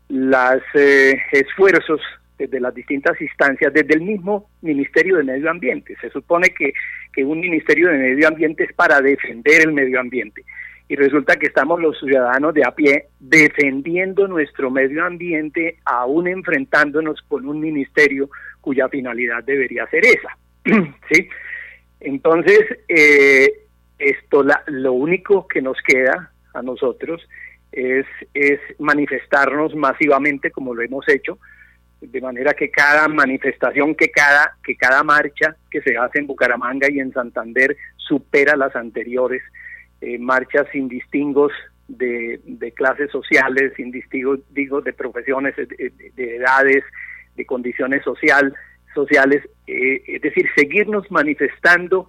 los 0.09 0.63
eh, 0.75 1.21
esfuerzos 1.33 2.01
desde 2.41 2.61
las 2.61 2.75
distintas 2.75 3.21
instancias, 3.21 3.73
desde 3.73 3.95
el 3.95 4.01
mismo 4.01 4.51
Ministerio 4.63 5.17
de 5.17 5.25
Medio 5.25 5.51
Ambiente. 5.51 5.95
Se 6.01 6.11
supone 6.11 6.49
que, 6.51 6.73
que 7.13 7.25
un 7.25 7.41
Ministerio 7.41 7.89
de 7.89 7.99
Medio 7.99 8.29
Ambiente 8.29 8.65
es 8.65 8.73
para 8.73 9.01
defender 9.01 9.63
el 9.63 9.73
medio 9.73 10.01
ambiente 10.01 10.45
y 10.91 10.97
resulta 10.97 11.37
que 11.37 11.47
estamos 11.47 11.81
los 11.81 11.97
ciudadanos 12.01 12.53
de 12.53 12.65
a 12.65 12.73
pie 12.73 13.07
defendiendo 13.21 14.27
nuestro 14.27 14.73
medio 14.73 15.05
ambiente, 15.05 15.77
aún 15.85 16.27
enfrentándonos 16.27 17.23
con 17.29 17.47
un 17.47 17.61
ministerio 17.61 18.29
cuya 18.61 18.89
finalidad 18.89 19.45
debería 19.45 19.87
ser 19.87 20.05
esa. 20.05 20.37
¿sí? 21.13 21.29
Entonces, 22.01 22.59
eh, 22.89 23.53
esto 24.01 24.45
lo 24.67 24.93
único 24.95 25.47
que 25.47 25.63
nos 25.63 25.77
queda 25.87 26.33
a 26.55 26.61
nosotros 26.61 27.25
es, 27.71 28.07
es 28.35 28.59
manifestarnos 28.81 29.77
masivamente 29.77 30.51
como 30.51 30.75
lo 30.75 30.83
hemos 30.83 31.09
hecho, 31.09 31.39
de 32.01 32.21
manera 32.21 32.55
que 32.55 32.71
cada 32.71 33.09
manifestación, 33.09 33.95
que 33.95 34.11
cada, 34.11 34.57
que 34.65 34.77
cada 34.77 35.03
marcha 35.03 35.57
que 35.71 35.83
se 35.83 35.97
hace 35.97 36.19
en 36.19 36.27
Bucaramanga 36.27 36.89
y 36.91 36.99
en 36.99 37.13
Santander 37.13 37.77
supera 37.97 38.57
las 38.57 38.75
anteriores 38.75 39.43
eh, 40.01 40.19
marchas 40.19 40.67
sin 40.73 40.89
distingos 40.89 41.53
de, 41.89 42.41
clases 42.75 43.11
sociales, 43.11 43.73
sin 43.77 43.91
distingos 43.91 44.41
de 44.85 44.93
profesiones, 44.93 45.55
de, 45.57 46.37
edades, 46.37 46.85
de 47.37 47.45
condiciones 47.45 48.03
social, 48.05 48.55
sociales, 48.95 49.43
eh, 49.67 50.03
es 50.07 50.23
decir, 50.23 50.49
seguirnos 50.57 51.11
manifestando 51.11 52.09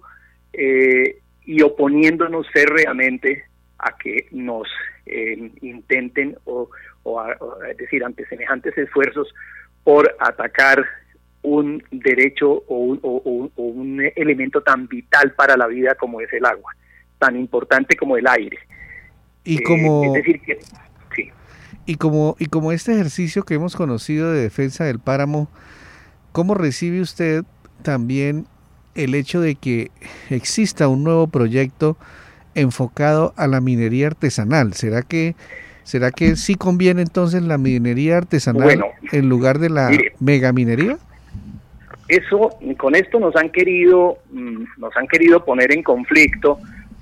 eh, 0.52 1.18
y 1.44 1.62
oponiéndonos 1.62 2.48
férreamente 2.50 3.44
a 3.78 3.96
que 3.98 4.28
nos 4.30 4.68
intenten 5.60 6.36
o, 6.44 6.70
o, 7.02 7.62
es 7.64 7.76
decir, 7.76 8.04
ante 8.04 8.24
semejantes 8.26 8.78
esfuerzos 8.78 9.34
por 9.84 10.14
atacar 10.18 10.84
un 11.42 11.82
derecho 11.90 12.64
o 12.68 12.98
un, 13.56 14.02
elemento 14.16 14.62
tan 14.62 14.86
vital 14.86 15.32
para 15.34 15.56
la 15.56 15.66
vida 15.66 15.94
como 15.96 16.20
es 16.20 16.32
el 16.32 16.44
agua, 16.44 16.72
tan 17.18 17.36
importante 17.36 17.96
como 17.96 18.16
el 18.16 18.26
aire. 18.26 18.58
Y 19.44 19.56
eh, 19.56 19.62
como, 19.64 20.12
decir 20.12 20.40
que, 20.40 20.60
sí. 21.16 21.30
y 21.84 21.96
como 21.96 22.36
y 22.38 22.46
como 22.46 22.70
este 22.70 22.92
ejercicio 22.92 23.42
que 23.42 23.54
hemos 23.54 23.74
conocido 23.74 24.32
de 24.32 24.42
defensa 24.42 24.84
del 24.84 25.00
páramo, 25.00 25.48
¿cómo 26.30 26.54
recibe 26.54 27.00
usted 27.00 27.42
también 27.82 28.46
el 28.94 29.14
hecho 29.14 29.40
de 29.40 29.56
que 29.56 29.90
exista 30.30 30.86
un 30.86 31.02
nuevo 31.02 31.26
proyecto 31.26 31.96
enfocado 32.54 33.34
a 33.36 33.48
la 33.48 33.60
minería 33.60 34.06
artesanal? 34.06 34.74
¿Será 34.74 35.02
que 35.02 35.34
¿Será 35.84 36.10
que 36.10 36.36
sí 36.36 36.54
conviene 36.54 37.02
entonces 37.02 37.42
la 37.42 37.58
minería 37.58 38.18
artesanal 38.18 38.84
en 39.10 39.28
lugar 39.28 39.58
de 39.58 39.70
la 39.70 39.90
megaminería? 40.20 40.96
Eso, 42.08 42.50
con 42.76 42.94
esto 42.94 43.18
nos 43.18 43.34
han 43.36 43.50
querido, 43.50 44.18
mm, 44.30 44.64
nos 44.78 44.96
han 44.96 45.06
querido 45.06 45.44
poner 45.44 45.72
en 45.72 45.82
conflicto, 45.82 46.58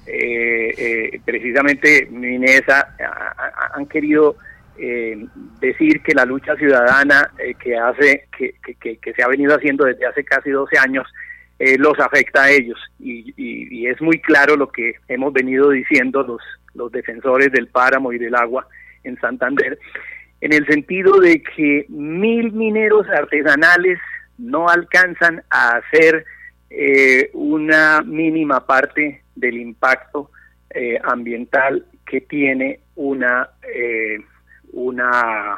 eh, 0.07 0.75
eh, 0.77 1.21
precisamente 1.25 2.09
Minesa, 2.11 2.95
han 3.75 3.87
querido 3.87 4.37
eh, 4.79 5.27
decir 5.61 6.01
que 6.03 6.15
la 6.15 6.25
lucha 6.25 6.57
ciudadana 6.57 7.31
que 7.59 7.77
hace, 7.77 8.27
que, 8.37 8.55
que, 8.79 9.13
se 9.13 9.23
ha 9.23 9.29
venido 9.29 9.55
haciendo 9.55 9.85
desde 9.85 10.07
hace 10.07 10.25
casi 10.25 10.51
12 10.51 10.79
años, 10.79 11.07
los 11.79 11.99
afecta 12.01 12.45
a 12.45 12.51
ellos 12.51 12.79
y, 12.99 13.35
y, 13.37 13.87
es 13.87 14.01
muy 14.01 14.19
claro 14.19 14.57
lo 14.57 14.71
que 14.71 14.95
hemos 15.09 15.31
venido 15.33 15.69
diciendo 15.69 16.23
los 16.23 16.41
los 16.75 16.91
defensores 16.93 17.53
del 17.53 17.69
páramo 17.69 18.13
y 18.13 18.19
del 18.19 18.35
agua 18.35 18.67
en 19.05 19.19
Santander, 19.21 19.79
en 20.41 20.53
el 20.53 20.67
sentido 20.67 21.19
de 21.21 21.43
que 21.43 21.87
mil 21.89 22.53
mineros 22.53 23.07
artesanales 23.09 23.99
no 24.39 24.69
alcanzan 24.69 25.43
a 25.51 25.77
hacer 25.77 26.25
eh, 26.71 27.31
una 27.35 28.01
mínima 28.03 28.67
parte 28.67 29.23
del 29.35 29.59
impacto 29.59 30.31
eh, 30.71 30.99
ambiental 31.03 31.85
que 32.07 32.23
tiene 32.23 32.81
una, 32.95 33.51
eh, 33.75 34.19
una 34.73 35.57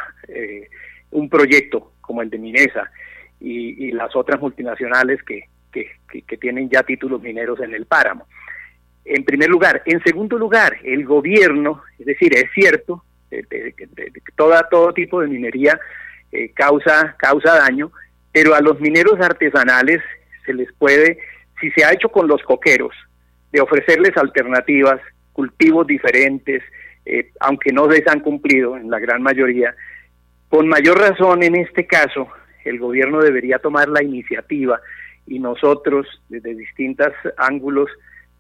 un 1.11 1.28
proyecto 1.28 1.92
como 2.00 2.23
el 2.23 2.31
de 2.31 2.38
Minesa 2.38 2.90
y, 3.38 3.92
las 3.92 4.16
otras 4.16 4.40
multinacionales 4.40 5.23
que, 5.23 5.49
que 5.71 6.37
tienen 6.38 6.71
ya 6.71 6.83
títulos 6.83 7.21
mineros 7.21 7.61
en 7.61 7.75
el 7.75 7.85
páramo 7.87 8.26
en 9.04 9.25
primer 9.25 9.49
lugar. 9.49 9.82
En 9.87 10.02
segundo 10.02 10.38
lugar, 10.38 10.76
el 10.85 11.04
gobierno, 11.04 11.82
es 11.99 12.06
decir, 12.06 12.37
es 12.37 12.50
cierto, 12.54 13.04
que 13.30 13.75
toda, 14.37 14.68
todo 14.71 14.92
tipo 14.92 15.21
de 15.21 15.28
minería 15.28 15.78
eh, 16.30 16.50
causa, 16.54 17.14
causa 17.18 17.59
daño, 17.59 17.90
pero 18.32 18.54
a 18.54 18.61
los 18.61 18.80
mineros 18.80 19.21
artesanales 19.21 20.00
se 20.44 20.54
les 20.54 20.73
puede, 20.75 21.18
si 21.61 21.71
se 21.71 21.85
ha 21.85 21.92
hecho 21.92 22.09
con 22.09 22.26
los 22.26 22.42
coqueros, 22.42 22.94
de 23.52 23.61
ofrecerles 23.61 24.16
alternativas, 24.16 25.00
cultivos 25.32 25.87
diferentes, 25.87 26.62
eh, 27.04 27.30
aunque 27.40 27.73
no 27.73 27.90
se 27.90 28.02
han 28.06 28.21
cumplido 28.21 28.76
en 28.76 28.90
la 28.90 28.99
gran 28.99 29.23
mayoría, 29.23 29.75
con 30.49 30.68
mayor 30.68 30.99
razón 30.99 31.42
en 31.42 31.56
este 31.56 31.87
caso 31.87 32.28
el 32.64 32.78
gobierno 32.78 33.21
debería 33.21 33.59
tomar 33.59 33.88
la 33.88 34.02
iniciativa 34.02 34.80
y 35.26 35.38
nosotros 35.38 36.06
desde 36.28 36.54
distintos 36.54 37.12
ángulos 37.37 37.90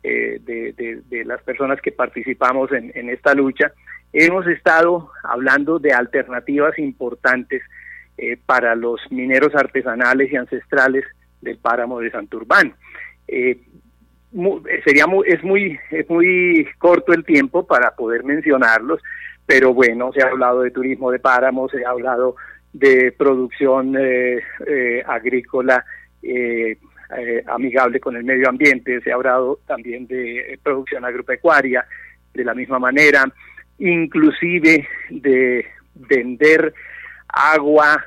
eh, 0.02 0.40
de, 0.42 1.24
las 1.24 1.42
personas 1.42 1.80
que 1.80 1.92
participamos 1.92 2.70
en, 2.72 3.08
esta 3.10 3.34
lucha, 3.34 3.72
hemos 4.12 4.46
estado 4.46 5.10
hablando 5.22 5.78
de 5.78 5.92
alternativas 5.92 6.78
importantes 6.78 7.62
eh, 8.18 8.36
para 8.44 8.74
los 8.74 9.00
mineros 9.10 9.54
artesanales 9.54 10.32
y 10.32 10.36
ancestrales 10.36 11.04
del 11.40 11.58
páramo 11.58 12.00
de 12.00 12.10
Santurbán. 12.10 12.74
Eh, 13.28 13.58
sería 14.84 15.06
muy, 15.06 15.28
es 15.28 15.42
muy 15.44 15.78
es 15.90 16.08
muy 16.08 16.66
corto 16.78 17.12
el 17.12 17.24
tiempo 17.24 17.66
para 17.66 17.94
poder 17.94 18.24
mencionarlos, 18.24 19.00
pero 19.46 19.74
bueno, 19.74 20.12
se 20.12 20.22
ha 20.22 20.28
hablado 20.28 20.62
de 20.62 20.70
turismo 20.70 21.10
de 21.10 21.18
páramo, 21.18 21.68
se 21.68 21.84
ha 21.84 21.90
hablado 21.90 22.36
de 22.72 23.12
producción 23.12 23.94
eh, 23.98 24.40
eh, 24.66 25.02
agrícola 25.06 25.84
eh, 27.18 27.42
amigable 27.46 28.00
con 28.00 28.16
el 28.16 28.24
medio 28.24 28.48
ambiente, 28.48 29.00
se 29.00 29.10
ha 29.10 29.14
hablado 29.14 29.60
también 29.66 30.06
de 30.06 30.58
producción 30.62 31.04
agropecuaria 31.04 31.84
de 32.34 32.44
la 32.44 32.54
misma 32.54 32.78
manera, 32.78 33.24
inclusive 33.78 34.86
de 35.10 35.66
vender 35.94 36.72
agua 37.28 38.02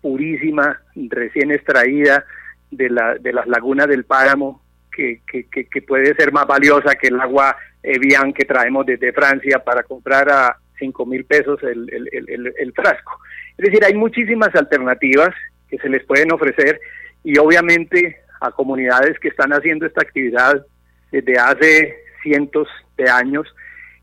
purísima, 0.00 0.82
recién 0.94 1.50
extraída 1.50 2.24
de, 2.70 2.90
la, 2.90 3.14
de 3.14 3.32
las 3.32 3.46
lagunas 3.46 3.88
del 3.88 4.04
páramo, 4.04 4.62
que, 4.94 5.22
que, 5.26 5.82
puede 5.82 6.14
ser 6.14 6.32
más 6.32 6.46
valiosa 6.46 6.94
que 6.94 7.08
el 7.08 7.20
agua 7.20 7.56
Evian 7.82 8.32
que 8.32 8.44
traemos 8.44 8.86
desde 8.86 9.12
Francia 9.12 9.58
para 9.64 9.82
comprar 9.82 10.30
a 10.30 10.56
cinco 10.78 11.04
mil 11.04 11.24
pesos 11.24 11.60
el, 11.62 11.90
el, 11.90 12.54
el, 12.56 12.72
frasco. 12.72 13.18
Es 13.56 13.64
decir, 13.66 13.84
hay 13.84 13.94
muchísimas 13.94 14.54
alternativas 14.54 15.30
que 15.68 15.78
se 15.78 15.88
les 15.88 16.04
pueden 16.04 16.32
ofrecer 16.32 16.80
y 17.24 17.38
obviamente 17.38 18.18
a 18.46 18.52
comunidades 18.52 19.18
que 19.18 19.28
están 19.28 19.52
haciendo 19.52 19.86
esta 19.86 20.02
actividad 20.02 20.64
desde 21.10 21.38
hace 21.38 21.96
cientos 22.22 22.68
de 22.96 23.08
años, 23.10 23.46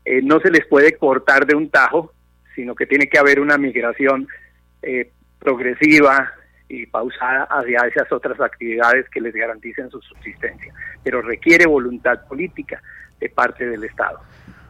eh, 0.04 0.20
no 0.22 0.40
se 0.40 0.50
les 0.50 0.66
puede 0.66 0.96
cortar 0.96 1.46
de 1.46 1.54
un 1.54 1.70
tajo, 1.70 2.12
sino 2.54 2.74
que 2.74 2.86
tiene 2.86 3.08
que 3.08 3.18
haber 3.18 3.40
una 3.40 3.58
migración 3.58 4.28
eh, 4.82 5.10
progresiva 5.38 6.32
y 6.68 6.86
pausada 6.86 7.44
hacia 7.44 7.80
esas 7.86 8.10
otras 8.12 8.40
actividades 8.40 9.08
que 9.10 9.20
les 9.20 9.34
garanticen 9.34 9.90
su 9.90 10.00
subsistencia. 10.00 10.72
Pero 11.04 11.20
requiere 11.22 11.66
voluntad 11.66 12.26
política 12.26 12.82
de 13.20 13.28
parte 13.28 13.66
del 13.66 13.84
Estado. 13.84 14.20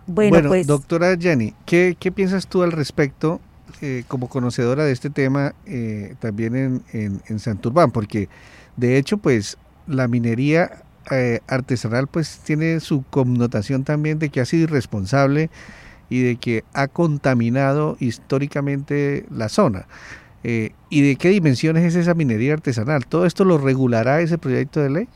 Bueno, 0.07 0.49
pues... 0.49 0.67
doctora 0.67 1.17
Jenny, 1.17 1.55
¿qué, 1.64 1.97
¿qué 1.99 2.11
piensas 2.11 2.49
tú 2.49 2.62
al 2.62 2.73
respecto 2.73 3.41
eh, 3.81 4.05
como 4.07 4.29
conocedora 4.29 4.85
de 4.85 4.93
este 4.93 5.11
tema 5.11 5.55
eh, 5.67 6.14
también 6.21 6.83
en, 6.93 7.23
en, 7.26 7.38
Santurbán, 7.38 7.91
porque 7.91 8.29
de 8.76 8.99
hecho 8.99 9.19
pues 9.19 9.59
la 9.87 10.09
minería 10.09 10.83
eh, 11.11 11.41
artesanal 11.49 12.07
pues 12.07 12.41
tiene 12.45 12.81
su 12.81 13.02
connotación 13.11 13.85
también 13.85 14.19
de 14.19 14.31
que 14.31 14.41
ha 14.41 14.45
sido 14.45 14.64
irresponsable 14.64 15.50
y 16.09 16.23
de 16.23 16.37
que 16.37 16.64
ha 16.75 16.88
contaminado 16.88 17.97
históricamente 18.00 19.25
la 19.31 19.49
zona. 19.49 19.87
¿Y 20.45 21.02
de 21.02 21.17
qué 21.17 21.29
dimensiones 21.29 21.85
es 21.85 21.95
esa 21.95 22.14
minería 22.14 22.52
artesanal? 22.52 23.07
¿Todo 23.07 23.26
esto 23.26 23.45
lo 23.45 23.59
regulará 23.59 24.21
ese 24.21 24.38
proyecto 24.38 24.81
de 24.81 24.91
ley? 24.91 25.09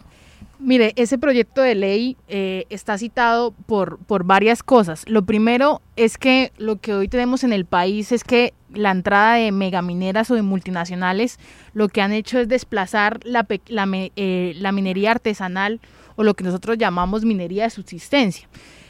Mire, 0.58 0.94
ese 0.96 1.18
proyecto 1.18 1.60
de 1.60 1.74
ley 1.74 2.16
eh, 2.28 2.64
está 2.70 2.96
citado 2.96 3.52
por, 3.52 3.98
por 3.98 4.24
varias 4.24 4.62
cosas. 4.62 5.04
Lo 5.06 5.22
primero 5.22 5.82
es 5.96 6.16
que 6.16 6.50
lo 6.56 6.76
que 6.76 6.94
hoy 6.94 7.08
tenemos 7.08 7.44
en 7.44 7.52
el 7.52 7.66
país 7.66 8.10
es 8.10 8.24
que 8.24 8.54
la 8.72 8.90
entrada 8.90 9.34
de 9.34 9.52
megamineras 9.52 10.30
o 10.30 10.34
de 10.34 10.42
multinacionales 10.42 11.38
lo 11.74 11.88
que 11.88 12.00
han 12.00 12.12
hecho 12.12 12.38
es 12.38 12.48
desplazar 12.48 13.20
la, 13.24 13.46
eh, 13.50 14.54
la 14.56 14.72
minería 14.72 15.10
artesanal 15.10 15.80
o 16.16 16.24
lo 16.24 16.34
que 16.34 16.44
nosotros 16.44 16.78
llamamos 16.78 17.24
minería 17.24 17.64
de 17.64 17.70
subsistencia. 17.70 18.48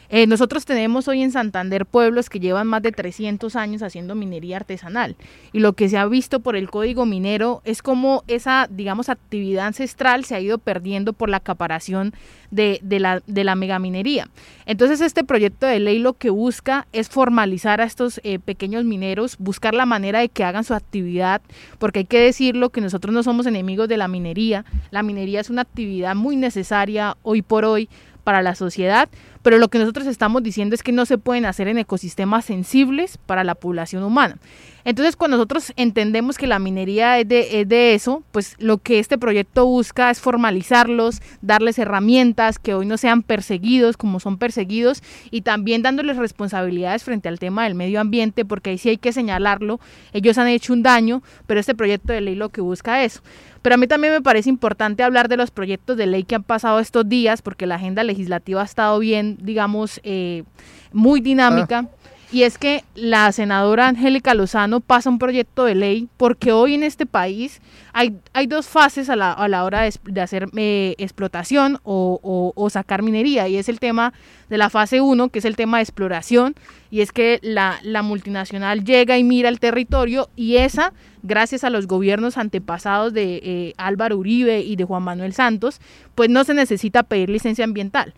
Eh, 0.09 0.27
nosotros 0.27 0.65
tenemos 0.65 1.09
hoy 1.09 1.23
en 1.23 1.33
Santander 1.33 1.87
pueblos 1.87 2.31
que 2.31 2.41
llevan 2.41 2.67
más 2.67 2.83
de 2.83 2.93
300 2.93 3.57
años 3.57 3.83
haciendo 3.83 4.15
minería 4.15 4.57
artesanal 4.57 5.17
y 5.53 5.61
lo 5.61 5.73
que 5.73 5.89
se 5.89 5.99
ha 5.99 6.07
visto 6.07 6.41
por 6.41 6.57
el 6.57 6.71
código 6.71 7.07
minero 7.07 7.63
es 7.65 7.83
como 7.83 8.23
esa, 8.29 8.69
digamos, 8.71 9.09
actividad 9.09 9.67
ancestral 9.67 10.25
se 10.25 10.35
ha 10.35 10.41
ido 10.41 10.59
perdiendo 10.59 11.13
por 11.13 11.29
la 11.29 11.39
acaparación 11.39 12.15
de, 12.51 12.81
la, 13.01 13.23
de 13.27 13.45
la 13.45 13.55
megaminería. 13.55 14.29
Entonces 14.67 15.01
este 15.01 15.25
proyecto 15.25 15.67
de 15.67 15.81
ley 15.81 15.99
lo 15.99 16.15
que 16.15 16.31
busca 16.31 16.87
es 16.93 17.09
formalizar 17.09 17.81
a 17.81 17.85
estos 17.85 18.21
eh, 18.25 18.39
pequeños 18.39 18.85
mineros, 18.85 19.37
buscar 19.39 19.75
la 19.75 19.87
manera 19.87 20.21
de 20.21 20.29
que 20.29 20.45
hagan 20.45 20.65
su 20.65 20.75
actividad, 20.75 21.43
porque 21.79 22.01
hay 22.01 22.05
que 22.05 22.21
decirlo 22.21 22.71
que 22.71 22.81
nosotros 22.81 23.13
no 23.13 23.23
somos 23.23 23.47
enemigos 23.47 23.89
de 23.89 23.97
la 23.97 24.09
minería, 24.09 24.65
la 24.91 25.03
minería 25.03 25.41
es 25.41 25.51
una 25.51 25.63
actividad 25.63 26.15
muy 26.15 26.37
necesaria 26.37 27.17
hoy 27.23 27.43
por 27.43 27.65
hoy 27.65 27.89
para 28.25 28.43
la 28.43 28.57
sociedad, 28.57 29.09
pero 29.47 29.59
lo 29.59 29.69
que 29.69 29.79
nosotros 29.79 30.09
estamos 30.09 30.43
diciendo 30.43 30.75
es 30.75 30.83
que 30.83 30.91
no 30.91 31.07
se 31.07 31.19
pueden 31.19 31.45
hacer 31.45 31.69
en 31.69 31.79
ecosistemas 31.79 32.45
sensibles 32.45 33.17
para 33.17 33.45
la 33.45 33.55
población 33.55 34.03
humana. 34.03 34.39
Entonces, 34.85 35.15
cuando 35.15 35.37
nosotros 35.37 35.73
entendemos 35.77 36.37
que 36.37 36.49
la 36.49 36.59
minería 36.59 37.19
es 37.21 37.29
de, 37.29 37.95
eso, 37.95 38.25
pues 38.33 38.57
lo 38.59 38.79
que 38.79 38.99
este 38.99 39.19
proyecto 39.19 39.65
busca 39.65 40.11
es 40.11 40.21
formalizarlos, 40.21 41.21
darles 41.43 41.79
herramientas, 41.79 42.59
que 42.59 42.75
hoy 42.75 42.87
no 42.87 42.97
sean 42.97 43.23
perseguidos 43.23 43.97
como 43.97 44.19
son 44.19 44.37
perseguidos, 44.37 45.01
y 45.31 45.43
también 45.43 45.83
dándoles 45.83 46.17
responsabilidades 46.17 47.05
frente 47.05 47.29
al 47.29 47.39
tema 47.39 47.65
del 47.65 47.77
medio 47.77 48.01
ambiente, 48.01 48.45
porque 48.45 48.71
ahí 48.71 48.79
sí 48.79 48.89
hay 48.89 48.97
que 48.97 49.13
señalarlo, 49.13 49.79
ellos 50.13 50.39
han 50.39 50.49
hecho 50.49 50.73
un 50.73 50.83
daño, 50.83 51.23
pero 51.47 51.61
este 51.61 51.77
proyecto 51.77 52.13
de 52.13 52.21
ley 52.21 52.35
lo 52.35 52.49
que 52.49 52.61
busca 52.61 53.05
es 53.05 53.15
eso. 53.15 53.23
Pero 53.67 53.75
a 53.75 53.79
mí 53.79 53.89
también 53.89 54.13
me 54.13 54.23
parece 54.23 54.49
importante 54.49 55.03
hablar 55.03 55.29
de 55.29 55.37
los 55.37 55.51
proyectos 55.51 55.97
de 55.97 56.07
ley 56.07 56.23
que 56.23 56.37
han 56.37 56.45
pasado 56.45 56.79
estos 56.79 57.09
días, 57.09 57.43
porque 57.43 57.67
la 57.67 57.75
agenda 57.75 58.05
legislativa 58.05 58.63
ha 58.63 58.65
estado 58.65 58.97
bien, 59.01 59.36
digamos, 59.41 60.01
eh, 60.05 60.45
muy 60.93 61.21
dinámica. 61.21 61.87
Ah. 61.87 62.07
Y 62.33 62.43
es 62.43 62.59
que 62.59 62.83
la 62.97 63.31
senadora 63.31 63.87
Angélica 63.87 64.35
Lozano 64.35 64.81
pasa 64.81 65.09
un 65.09 65.21
proyecto 65.21 65.65
de 65.65 65.77
ley 65.77 66.09
porque 66.17 66.51
hoy 66.51 66.75
en 66.75 66.83
este 66.83 67.07
país 67.07 67.61
hay, 67.93 68.19
hay 68.33 68.49
dos 68.49 68.67
fases 68.67 69.09
a 69.09 69.15
la, 69.15 69.33
a 69.33 69.47
la 69.47 69.63
hora 69.65 69.83
de, 69.83 70.21
hacer 70.21 70.49
eh, 70.57 70.97
explotación 70.99 71.79
o, 71.85 72.53
o, 72.55 72.71
sacar 72.71 73.03
minería. 73.03 73.47
Y 73.47 73.57
es 73.57 73.69
el 73.69 73.79
tema 73.79 74.13
de 74.51 74.59
la 74.59 74.71
fase 74.71 75.01
1, 75.01 75.29
que 75.29 75.39
es 75.39 75.45
el 75.45 75.55
tema 75.55 75.79
de 75.79 75.85
exploración. 75.85 76.57
Y 76.91 77.01
es 77.01 77.13
que 77.13 77.39
la, 77.43 77.79
la 77.83 78.03
multinacional 78.03 78.85
llega 78.85 79.17
y 79.17 79.25
mira 79.25 79.49
el 79.49 79.61
territorio 79.61 80.29
y 80.35 80.57
esa, 80.57 80.93
gracias 81.23 81.63
a 81.63 81.71
los 81.71 81.87
gobiernos 81.87 82.39
antepasados 82.39 83.13
de 83.13 83.41
eh, 83.43 83.75
Álvaro 83.77 84.19
Uribe 84.19 84.61
y 84.61 84.75
de 84.75 84.85
Juan 84.85 85.05
Manuel 85.05 85.33
Santos, 85.33 85.81
pues 86.17 86.29
no 86.29 86.43
se 86.43 86.55
necesita 86.55 87.05
pedir 87.05 87.31
licencia 87.31 87.65
ambiental 87.65 88.15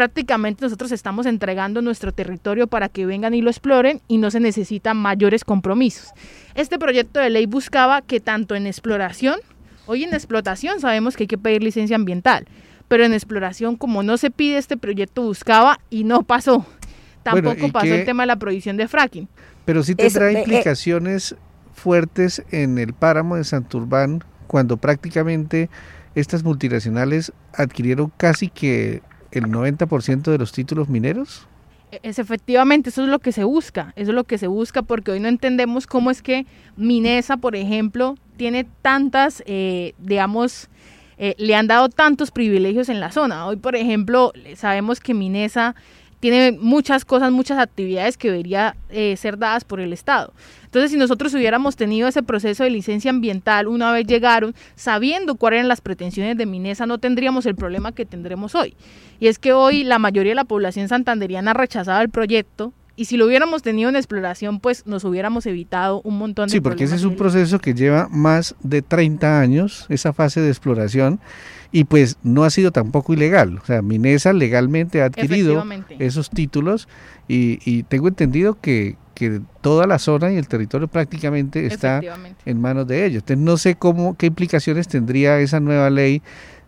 prácticamente 0.00 0.64
nosotros 0.64 0.92
estamos 0.92 1.26
entregando 1.26 1.82
nuestro 1.82 2.10
territorio 2.10 2.68
para 2.68 2.88
que 2.88 3.04
vengan 3.04 3.34
y 3.34 3.42
lo 3.42 3.50
exploren 3.50 4.00
y 4.08 4.16
no 4.16 4.30
se 4.30 4.40
necesitan 4.40 4.96
mayores 4.96 5.44
compromisos. 5.44 6.08
Este 6.54 6.78
proyecto 6.78 7.20
de 7.20 7.28
ley 7.28 7.44
buscaba 7.44 8.00
que 8.00 8.18
tanto 8.18 8.54
en 8.54 8.66
exploración, 8.66 9.40
hoy 9.84 10.04
en 10.04 10.14
explotación 10.14 10.80
sabemos 10.80 11.18
que 11.18 11.24
hay 11.24 11.26
que 11.26 11.36
pedir 11.36 11.62
licencia 11.62 11.96
ambiental, 11.96 12.46
pero 12.88 13.04
en 13.04 13.12
exploración 13.12 13.76
como 13.76 14.02
no 14.02 14.16
se 14.16 14.30
pide 14.30 14.56
este 14.56 14.78
proyecto 14.78 15.20
buscaba 15.20 15.80
y 15.90 16.04
no 16.04 16.22
pasó. 16.22 16.64
Tampoco 17.22 17.70
pasó 17.70 17.92
el 17.92 18.06
tema 18.06 18.22
de 18.22 18.28
la 18.28 18.36
prohibición 18.36 18.78
de 18.78 18.88
fracking. 18.88 19.28
Pero 19.66 19.82
sí 19.82 19.94
tendrá 19.94 20.30
eh, 20.30 20.38
implicaciones 20.38 21.36
fuertes 21.74 22.42
en 22.52 22.78
el 22.78 22.94
páramo 22.94 23.36
de 23.36 23.44
Santurbán 23.44 24.24
cuando 24.46 24.78
prácticamente 24.78 25.68
estas 26.14 26.42
multinacionales 26.42 27.34
adquirieron 27.52 28.10
casi 28.16 28.48
que 28.48 29.02
el 29.32 29.46
90% 29.46 30.22
de 30.30 30.38
los 30.38 30.52
títulos 30.52 30.88
mineros? 30.88 31.46
Es 32.02 32.18
efectivamente, 32.18 32.90
eso 32.90 33.02
es 33.02 33.08
lo 33.08 33.18
que 33.18 33.32
se 33.32 33.44
busca, 33.44 33.92
eso 33.96 34.12
es 34.12 34.14
lo 34.14 34.24
que 34.24 34.38
se 34.38 34.46
busca 34.46 34.82
porque 34.82 35.10
hoy 35.10 35.20
no 35.20 35.28
entendemos 35.28 35.86
cómo 35.86 36.10
es 36.10 36.22
que 36.22 36.46
Minesa, 36.76 37.36
por 37.36 37.56
ejemplo, 37.56 38.16
tiene 38.36 38.64
tantas, 38.82 39.42
eh, 39.46 39.94
digamos, 39.98 40.68
eh, 41.18 41.34
le 41.36 41.54
han 41.54 41.66
dado 41.66 41.88
tantos 41.88 42.30
privilegios 42.30 42.88
en 42.88 43.00
la 43.00 43.10
zona. 43.10 43.46
Hoy, 43.46 43.56
por 43.56 43.74
ejemplo, 43.76 44.32
sabemos 44.54 45.00
que 45.00 45.14
Minesa 45.14 45.74
tiene 46.20 46.52
muchas 46.52 47.04
cosas, 47.04 47.32
muchas 47.32 47.58
actividades 47.58 48.16
que 48.16 48.30
debería 48.30 48.76
eh, 48.90 49.16
ser 49.16 49.38
dadas 49.38 49.64
por 49.64 49.80
el 49.80 49.92
Estado. 49.92 50.32
Entonces, 50.70 50.92
si 50.92 50.96
nosotros 50.96 51.34
hubiéramos 51.34 51.74
tenido 51.74 52.06
ese 52.06 52.22
proceso 52.22 52.62
de 52.62 52.70
licencia 52.70 53.10
ambiental 53.10 53.66
una 53.66 53.90
vez 53.90 54.06
llegaron, 54.06 54.54
sabiendo 54.76 55.34
cuáles 55.34 55.58
eran 55.58 55.68
las 55.68 55.80
pretensiones 55.80 56.36
de 56.36 56.46
Minesa, 56.46 56.86
no 56.86 56.98
tendríamos 56.98 57.44
el 57.46 57.56
problema 57.56 57.90
que 57.90 58.06
tendremos 58.06 58.54
hoy. 58.54 58.76
Y 59.18 59.26
es 59.26 59.40
que 59.40 59.52
hoy 59.52 59.82
la 59.82 59.98
mayoría 59.98 60.30
de 60.30 60.36
la 60.36 60.44
población 60.44 60.86
santanderiana 60.86 61.50
ha 61.50 61.54
rechazado 61.54 62.00
el 62.02 62.08
proyecto 62.08 62.72
y 63.00 63.06
si 63.06 63.16
lo 63.16 63.24
hubiéramos 63.24 63.62
tenido 63.62 63.88
en 63.88 63.96
exploración, 63.96 64.60
pues 64.60 64.86
nos 64.86 65.04
hubiéramos 65.04 65.46
evitado 65.46 66.02
un 66.02 66.18
montón 66.18 66.48
de 66.48 66.52
Sí, 66.52 66.60
porque 66.60 66.84
ese 66.84 66.96
es 66.96 67.04
un 67.04 67.16
proceso 67.16 67.58
que 67.58 67.72
lleva 67.72 68.08
más 68.10 68.54
de 68.62 68.82
30 68.82 69.40
años, 69.40 69.86
esa 69.88 70.12
fase 70.12 70.42
de 70.42 70.50
exploración, 70.50 71.18
y 71.72 71.84
pues 71.84 72.18
no 72.22 72.44
ha 72.44 72.50
sido 72.50 72.72
tampoco 72.72 73.14
ilegal. 73.14 73.58
O 73.58 73.64
sea, 73.64 73.80
Minesa 73.80 74.34
legalmente 74.34 75.00
ha 75.00 75.06
adquirido 75.06 75.64
esos 75.98 76.28
títulos 76.28 76.88
y, 77.26 77.84
tengo 77.84 78.06
entendido 78.08 78.60
que, 78.60 78.96
que, 79.20 79.40
toda 79.60 79.86
la 79.86 79.98
zona 79.98 80.32
y 80.32 80.36
el 80.36 80.48
territorio 80.48 80.88
prácticamente 80.88 81.66
está 81.66 82.00
en 82.46 82.60
manos 82.60 82.86
de 82.86 83.04
ellos. 83.04 83.22
Entonces 83.22 83.44
no 83.44 83.56
sé 83.58 83.74
cómo, 83.74 84.16
qué 84.16 84.26
implicaciones 84.26 84.88
tendría 84.88 85.38
esa 85.38 85.60
nueva 85.60 85.90
ley 85.90 86.22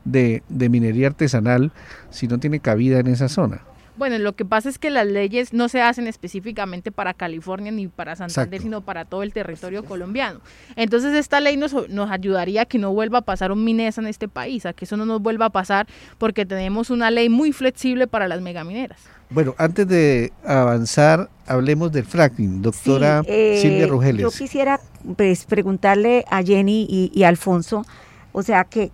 de, 0.04 0.42
de 0.48 0.68
minería 0.68 1.06
artesanal 1.08 1.72
si 2.10 2.28
no 2.28 2.38
tiene 2.38 2.60
cabida 2.60 3.00
en 3.00 3.06
esa 3.06 3.28
zona. 3.28 3.62
Bueno, 4.02 4.18
lo 4.18 4.34
que 4.34 4.44
pasa 4.44 4.68
es 4.68 4.80
que 4.80 4.90
las 4.90 5.06
leyes 5.06 5.52
no 5.52 5.68
se 5.68 5.80
hacen 5.80 6.08
específicamente 6.08 6.90
para 6.90 7.14
California 7.14 7.70
ni 7.70 7.86
para 7.86 8.16
Santander, 8.16 8.60
sino 8.60 8.80
para 8.80 9.04
todo 9.04 9.22
el 9.22 9.32
territorio 9.32 9.84
colombiano. 9.84 10.40
Entonces 10.74 11.14
esta 11.14 11.38
ley 11.38 11.56
nos, 11.56 11.88
nos 11.88 12.10
ayudaría 12.10 12.62
a 12.62 12.64
que 12.64 12.78
no 12.78 12.92
vuelva 12.92 13.18
a 13.18 13.22
pasar 13.22 13.52
un 13.52 13.62
minesa 13.62 14.00
en 14.00 14.08
este 14.08 14.26
país, 14.26 14.66
a 14.66 14.72
que 14.72 14.86
eso 14.86 14.96
no 14.96 15.06
nos 15.06 15.22
vuelva 15.22 15.44
a 15.44 15.50
pasar 15.50 15.86
porque 16.18 16.44
tenemos 16.44 16.90
una 16.90 17.12
ley 17.12 17.28
muy 17.28 17.52
flexible 17.52 18.08
para 18.08 18.26
las 18.26 18.40
megamineras. 18.40 18.98
Bueno, 19.30 19.54
antes 19.56 19.86
de 19.86 20.32
avanzar, 20.44 21.30
hablemos 21.46 21.92
del 21.92 22.04
fracking, 22.04 22.60
doctora 22.60 23.22
eh, 23.28 23.60
Silvia 23.62 23.86
Rugeles. 23.86 24.20
Yo 24.20 24.30
quisiera 24.32 24.80
pues, 25.16 25.44
preguntarle 25.44 26.24
a 26.28 26.42
Jenny 26.42 26.88
y, 26.90 27.12
y 27.14 27.22
Alfonso 27.22 27.84
o 28.32 28.42
sea, 28.42 28.64
¿qué, 28.64 28.90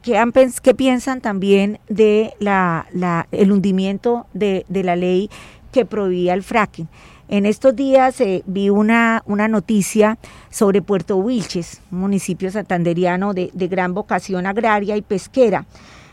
piensan 0.77 1.21
también 1.21 1.79
de 1.89 2.35
la, 2.41 2.87
el 3.31 3.53
hundimiento 3.53 4.27
de, 4.35 4.65
la 4.69 4.97
ley 4.97 5.31
que 5.71 5.87
prohibía 5.87 6.35
el 6.35 6.43
fracking? 6.43 6.89
En 7.29 7.47
estos 7.47 7.77
días 7.77 8.21
eh, 8.21 8.43
vi 8.47 8.71
una, 8.71 9.23
una 9.27 9.49
noticia 9.49 10.19
sobre 10.51 10.83
Puerto 10.83 11.17
Wilches, 11.19 11.81
un 11.93 12.01
municipio 12.01 12.51
santanderiano 12.51 13.33
de, 13.33 13.51
gran 13.55 13.95
vocación 13.95 14.47
agraria 14.47 14.97
y 14.97 15.03
pesquera, 15.03 15.67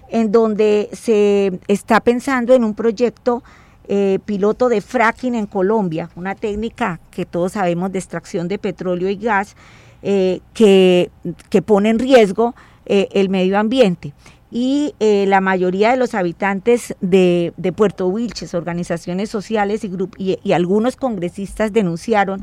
en 0.10 0.32
donde 0.32 0.90
se 0.94 1.60
está 1.68 2.02
pensando 2.02 2.54
en 2.54 2.64
un 2.64 2.76
proyecto 2.76 3.44
eh, 3.88 4.20
piloto 4.26 4.70
de 4.70 4.82
fracking 4.82 5.36
en 5.36 5.46
Colombia, 5.48 6.10
una 6.16 6.36
técnica 6.36 7.00
que 7.12 7.26
todos 7.26 7.54
sabemos 7.54 7.92
de 7.92 8.00
extracción 8.00 8.48
de 8.48 8.60
petróleo 8.60 9.10
y 9.10 9.16
gas 9.16 9.56
eh, 10.04 10.42
que, 10.54 11.10
que 11.50 11.62
pone 11.62 11.90
en 11.90 11.98
riesgo 11.98 12.54
eh, 12.86 13.08
el 13.12 13.30
medio 13.30 13.58
ambiente. 13.58 14.14
Y 14.52 14.94
eh, 15.00 15.26
la 15.28 15.42
mayoría 15.42 15.92
de 15.92 15.98
los 15.98 16.14
habitantes 16.14 16.96
de, 17.02 17.54
Puerto 17.76 18.08
Wilches, 18.08 18.54
organizaciones 18.54 19.30
sociales 19.30 19.82
y, 20.18 20.54
algunos 20.54 20.96
congresistas 20.96 21.74
denunciaron 21.74 22.42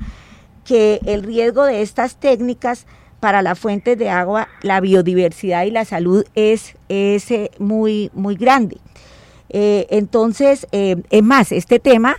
que 0.65 1.01
el 1.07 1.23
riesgo 1.23 1.65
de 1.65 1.83
estas 1.83 2.17
técnicas 2.17 2.87
para 3.21 3.41
las 3.41 3.59
fuentes 3.59 3.97
de 3.99 4.11
agua, 4.11 4.49
la 4.63 4.81
biodiversidad 4.81 5.65
y 5.65 5.71
la 5.71 5.85
salud 5.85 6.25
es, 6.35 6.75
es 6.89 7.31
eh, 7.31 7.51
muy, 7.59 8.11
muy 8.15 8.35
grande. 8.35 8.79
entonces, 9.49 10.67
es 10.73 11.23
más, 11.23 11.53
este 11.53 11.79
tema 11.79 12.17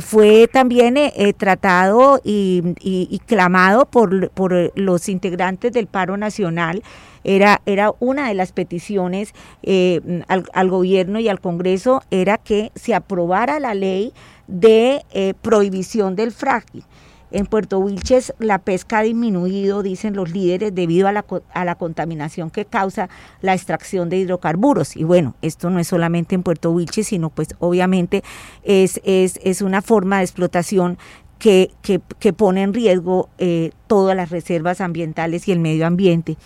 fue 0.00 0.48
también 0.48 0.96
tratado 1.36 2.20
y, 2.22 2.62
y, 2.80 3.18
clamado 3.26 3.86
por, 3.86 4.30
por, 4.30 4.72
los 4.76 5.08
integrantes 5.08 5.72
del 5.72 5.86
paro 5.86 6.16
nacional 6.16 6.82
era, 7.24 7.62
era 7.66 7.92
una 8.00 8.28
de 8.28 8.34
las 8.34 8.52
peticiones 8.52 9.34
eh, 9.62 10.00
al, 10.28 10.70
gobierno 10.70 11.20
y 11.20 11.28
al 11.28 11.40
Congreso, 11.40 12.02
era 12.10 12.38
que 12.38 12.72
se 12.74 12.94
aprobara 12.94 13.60
la 13.60 13.74
ley 13.74 14.12
de 14.46 15.04
eh, 15.12 15.34
prohibición 15.40 16.16
del 16.16 16.32
fracking. 16.32 16.84
En 17.32 17.46
Puerto 17.46 17.78
Wilches 17.78 18.34
la 18.38 18.58
pesca 18.58 18.98
ha 18.98 19.02
disminuido, 19.02 19.82
dicen 19.82 20.14
los 20.14 20.30
líderes, 20.30 20.74
debido 20.74 21.08
a 21.08 21.12
la, 21.12 21.24
a 21.52 21.64
la, 21.64 21.74
contaminación 21.74 22.50
que 22.50 22.64
causa 22.64 23.08
la 23.40 23.54
extracción 23.54 24.08
de 24.08 24.18
hidrocarburos. 24.18 24.96
Y 24.96 25.04
bueno, 25.04 25.34
esto 25.42 25.70
no 25.70 25.78
es 25.78 25.88
solamente 25.88 26.34
en 26.34 26.42
Puerto 26.42 26.70
Wilches, 26.70 27.08
sino 27.08 27.30
pues 27.30 27.48
obviamente 27.58 28.22
es, 28.62 29.00
es, 29.04 29.40
es 29.42 29.62
una 29.62 29.82
forma 29.82 30.18
de 30.18 30.24
explotación 30.24 30.98
que, 31.38 31.72
que, 31.82 32.00
que 32.20 32.32
pone 32.32 32.62
en 32.62 32.72
riesgo 32.72 33.28
eh, 33.38 33.72
todas 33.88 34.14
las 34.14 34.30
reservas 34.30 34.80
ambientales 34.80 35.48
y 35.48 35.52
el 35.52 35.58
medio 35.58 35.86
ambiente. 35.86 36.36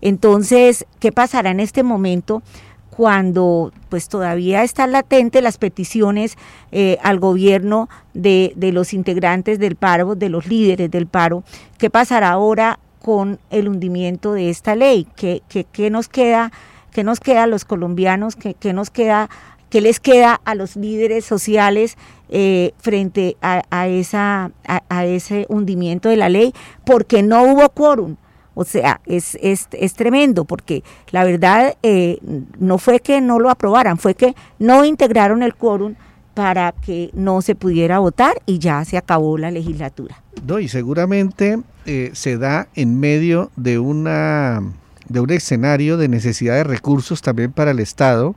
Entonces, 0.00 0.86
¿qué 0.98 1.12
pasará 1.12 1.50
en 1.50 1.60
este 1.60 1.82
momento? 1.82 2.42
Cuando 2.96 3.72
pues 3.90 4.08
todavía 4.08 4.62
están 4.62 4.90
latentes 4.90 5.42
las 5.42 5.58
peticiones 5.58 6.38
eh, 6.72 6.96
al 7.02 7.20
gobierno 7.20 7.90
de, 8.14 8.54
los 8.72 8.94
integrantes 8.94 9.58
del 9.58 9.76
paro, 9.76 10.14
de 10.14 10.30
los 10.30 10.46
líderes 10.46 10.90
del 10.90 11.06
paro, 11.06 11.44
¿qué 11.76 11.90
pasará 11.90 12.30
ahora 12.30 12.78
con 13.02 13.38
el 13.50 13.68
hundimiento 13.68 14.32
de 14.32 14.48
esta 14.48 14.74
ley? 14.74 15.06
¿Qué, 15.14 15.42
qué, 15.46 15.90
nos 15.90 16.08
queda? 16.08 16.50
¿Qué 16.90 17.04
nos 17.04 17.20
queda 17.20 17.42
a 17.42 17.46
los 17.46 17.66
colombianos? 17.66 18.34
¿Qué, 18.34 18.72
nos 18.72 18.88
queda? 18.88 19.28
¿Qué 19.68 19.82
les 19.82 20.00
queda 20.00 20.40
a 20.46 20.54
los 20.54 20.74
líderes 20.74 21.26
sociales 21.26 21.98
eh, 22.30 22.72
frente 22.78 23.36
a, 23.42 23.88
esa, 23.88 24.52
a, 24.66 25.04
ese 25.04 25.44
hundimiento 25.50 26.08
de 26.08 26.16
la 26.16 26.30
ley? 26.30 26.54
Porque 26.86 27.22
no 27.22 27.42
hubo 27.42 27.68
quórum 27.68 28.16
o 28.56 28.64
sea, 28.64 29.02
es, 29.04 29.36
es, 29.42 29.68
es 29.70 29.92
tremendo 29.92 30.46
porque 30.46 30.82
la 31.10 31.24
verdad 31.24 31.76
eh, 31.82 32.18
no 32.58 32.78
fue 32.78 33.00
que 33.00 33.20
no 33.20 33.38
lo 33.38 33.50
aprobaran, 33.50 33.98
fue 33.98 34.14
que 34.14 34.34
no 34.58 34.84
integraron 34.86 35.42
el 35.42 35.54
quórum 35.54 35.94
para 36.32 36.72
que 36.72 37.10
no 37.12 37.42
se 37.42 37.54
pudiera 37.54 37.98
votar 37.98 38.40
y 38.46 38.58
ya 38.58 38.82
se 38.86 38.96
acabó 38.96 39.36
la 39.36 39.50
legislatura. 39.50 40.22
No, 40.46 40.58
y 40.58 40.68
seguramente 40.68 41.60
eh, 41.84 42.10
se 42.14 42.38
da 42.38 42.68
en 42.74 42.98
medio 42.98 43.50
de 43.56 43.78
una 43.78 44.62
de 45.06 45.20
un 45.20 45.30
escenario 45.30 45.98
de 45.98 46.08
necesidad 46.08 46.54
de 46.54 46.64
recursos 46.64 47.20
también 47.20 47.52
para 47.52 47.72
el 47.72 47.78
Estado 47.78 48.34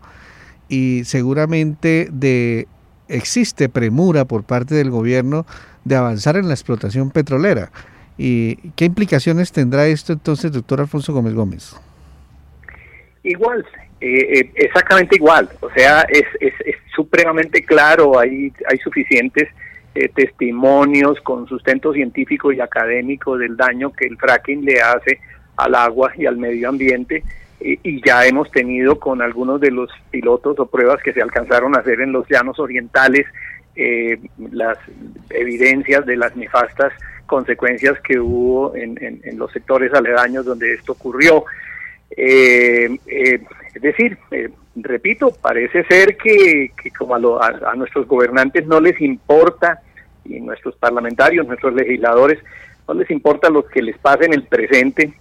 y 0.68 1.04
seguramente 1.06 2.10
de 2.12 2.68
existe 3.08 3.70
premura 3.70 4.26
por 4.26 4.44
parte 4.44 4.76
del 4.76 4.92
gobierno 4.92 5.46
de 5.86 5.96
avanzar 5.96 6.36
en 6.36 6.50
la 6.50 6.54
explotación 6.54 7.10
petrolera. 7.10 7.72
¿Y 8.22 8.58
qué 8.76 8.84
implicaciones 8.84 9.54
tendrá 9.54 9.88
esto 9.88 10.12
entonces, 10.12 10.52
doctor 10.52 10.82
Alfonso 10.82 11.14
Gómez 11.14 11.34
Gómez? 11.34 11.74
Igual, 13.24 13.66
eh, 14.02 14.40
eh, 14.42 14.52
exactamente 14.56 15.16
igual. 15.16 15.50
O 15.62 15.70
sea, 15.70 16.02
es, 16.02 16.26
es, 16.42 16.54
supremamente 16.94 17.64
claro, 17.64 18.20
hay, 18.20 18.52
hay 18.70 18.78
suficientes 18.80 19.48
eh, 19.96 20.10
testimonios 20.10 21.22
con 21.22 21.48
sustento 21.48 21.94
científico 21.94 22.52
y 22.52 22.60
académico 22.60 23.38
del 23.38 23.56
daño 23.56 23.94
que 23.94 24.08
el 24.08 24.18
fracking 24.18 24.66
le 24.66 24.82
hace 24.82 25.22
al 25.56 25.76
agua 25.76 26.12
y 26.18 26.26
al 26.26 26.36
medio 26.36 26.68
ambiente. 26.68 27.24
y 27.62 28.06
ya 28.06 28.26
hemos 28.26 28.52
tenido 28.52 29.00
con 29.00 29.22
algunos 29.22 29.62
de 29.62 29.72
los 29.72 29.90
pilotos 30.12 30.60
o 30.60 30.66
pruebas 30.66 31.02
que 31.02 31.14
se 31.14 31.22
alcanzaron 31.22 31.74
a 31.74 31.80
hacer 31.80 32.02
en 32.02 32.12
los 32.12 32.28
llanos 32.28 32.60
orientales 32.60 33.26
las 34.52 34.78
evidencias 35.30 36.06
de 36.06 36.18
las 36.18 36.36
nefastas 36.36 36.92
consecuencias 37.30 38.00
que 38.02 38.20
hubo 38.20 38.76
en, 38.76 39.22
los 39.38 39.52
sectores 39.54 39.94
aledaños 39.94 40.44
donde 40.46 40.74
esto 40.74 40.94
ocurrió. 40.94 41.46
Eh, 42.10 42.90
eh, 43.06 43.40
es 43.74 43.82
decir, 43.82 44.18
eh, 44.32 44.50
repito, 44.76 45.32
parece 45.40 45.84
ser 45.86 46.18
que, 46.18 46.72
como 46.98 47.16
a, 47.16 47.76
nuestros 47.76 48.08
gobernantes 48.08 48.66
no 48.66 48.82
les 48.82 49.00
importa, 49.00 49.80
y 50.26 50.42
nuestros 50.42 50.76
parlamentarios, 50.76 51.46
nuestros 51.48 51.74
legisladores, 51.74 52.40
no 52.88 52.96
les 52.96 53.10
importa 53.12 53.50
lo 53.50 53.66
que 53.66 53.84
les 53.84 53.98
pase 54.00 54.26
en 54.26 54.34
el 54.34 54.44
presente, 54.44 55.14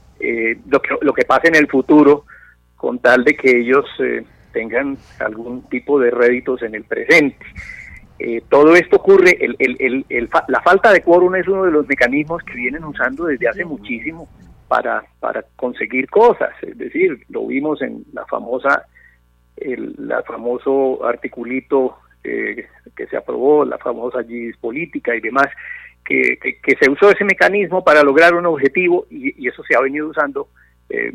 lo, 0.67 0.81
que, 0.81 0.97
lo 1.03 1.13
que 1.13 1.25
pase 1.25 1.49
en 1.49 1.57
el 1.57 1.69
futuro, 1.69 2.25
con 2.75 2.99
tal 3.01 3.23
de 3.23 3.37
que 3.37 3.61
ellos 3.61 3.85
tengan 4.53 4.97
algún 5.21 5.69
tipo 5.69 6.01
de 6.01 6.11
réditos 6.11 6.63
en 6.63 6.75
el 6.75 6.85
presente. 6.85 7.37
Eh, 8.19 8.43
todo 8.49 8.75
esto 8.75 8.97
ocurre, 8.97 9.39
la 10.49 10.61
falta 10.63 10.93
de 10.93 11.03
quórum 11.03 11.37
es 11.37 11.47
uno 11.47 11.65
de 11.65 11.71
los 11.71 11.87
mecanismos 11.87 12.43
que 12.43 12.55
vienen 12.55 12.83
usando 12.83 13.27
desde 13.27 13.49
hace 13.49 13.65
muchísimo 13.65 14.29
para, 14.67 15.05
para 15.21 15.45
conseguir 15.55 16.11
cosas, 16.11 16.51
es 16.63 16.77
decir, 16.77 17.23
lo 17.29 17.47
vimos 17.47 17.81
en 17.81 18.05
la 18.13 18.27
famosa, 18.27 18.87
el 19.57 19.95
la 19.99 20.23
famoso 20.25 21.05
articulito 21.05 21.97
eh, 22.25 22.67
que 22.97 23.07
se 23.07 23.17
aprobó, 23.17 23.65
la 23.65 23.79
famosa 23.79 24.25
GIS 24.25 24.57
política 24.57 25.15
y 25.15 25.21
demás, 25.21 25.47
que, 26.05 26.39
que, 26.41 26.77
se 26.81 26.91
usó 26.91 27.11
ese 27.11 27.25
mecanismo 27.25 27.85
para 27.85 28.03
lograr 28.03 28.35
un 28.35 28.47
objetivo 28.47 29.07
y, 29.11 29.47
eso 29.47 29.63
se 29.63 29.77
ha 29.77 29.81
venido 29.81 30.09
usando 30.09 30.49
eh, 30.91 31.13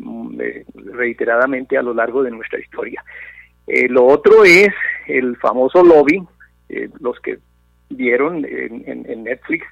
reiteradamente 0.92 1.76
a 1.76 1.82
lo 1.82 1.92
largo 1.92 2.22
de 2.22 2.30
nuestra 2.30 2.60
historia. 2.60 3.04
lo 3.90 4.06
otro 4.06 4.44
es 4.44 4.72
el 5.06 5.36
famoso 5.36 5.82
lobby 5.82 6.24
eh, 6.68 6.88
los 7.00 7.18
que 7.20 7.38
vieron 7.90 8.44
en, 8.44 9.24
Netflix 9.24 9.66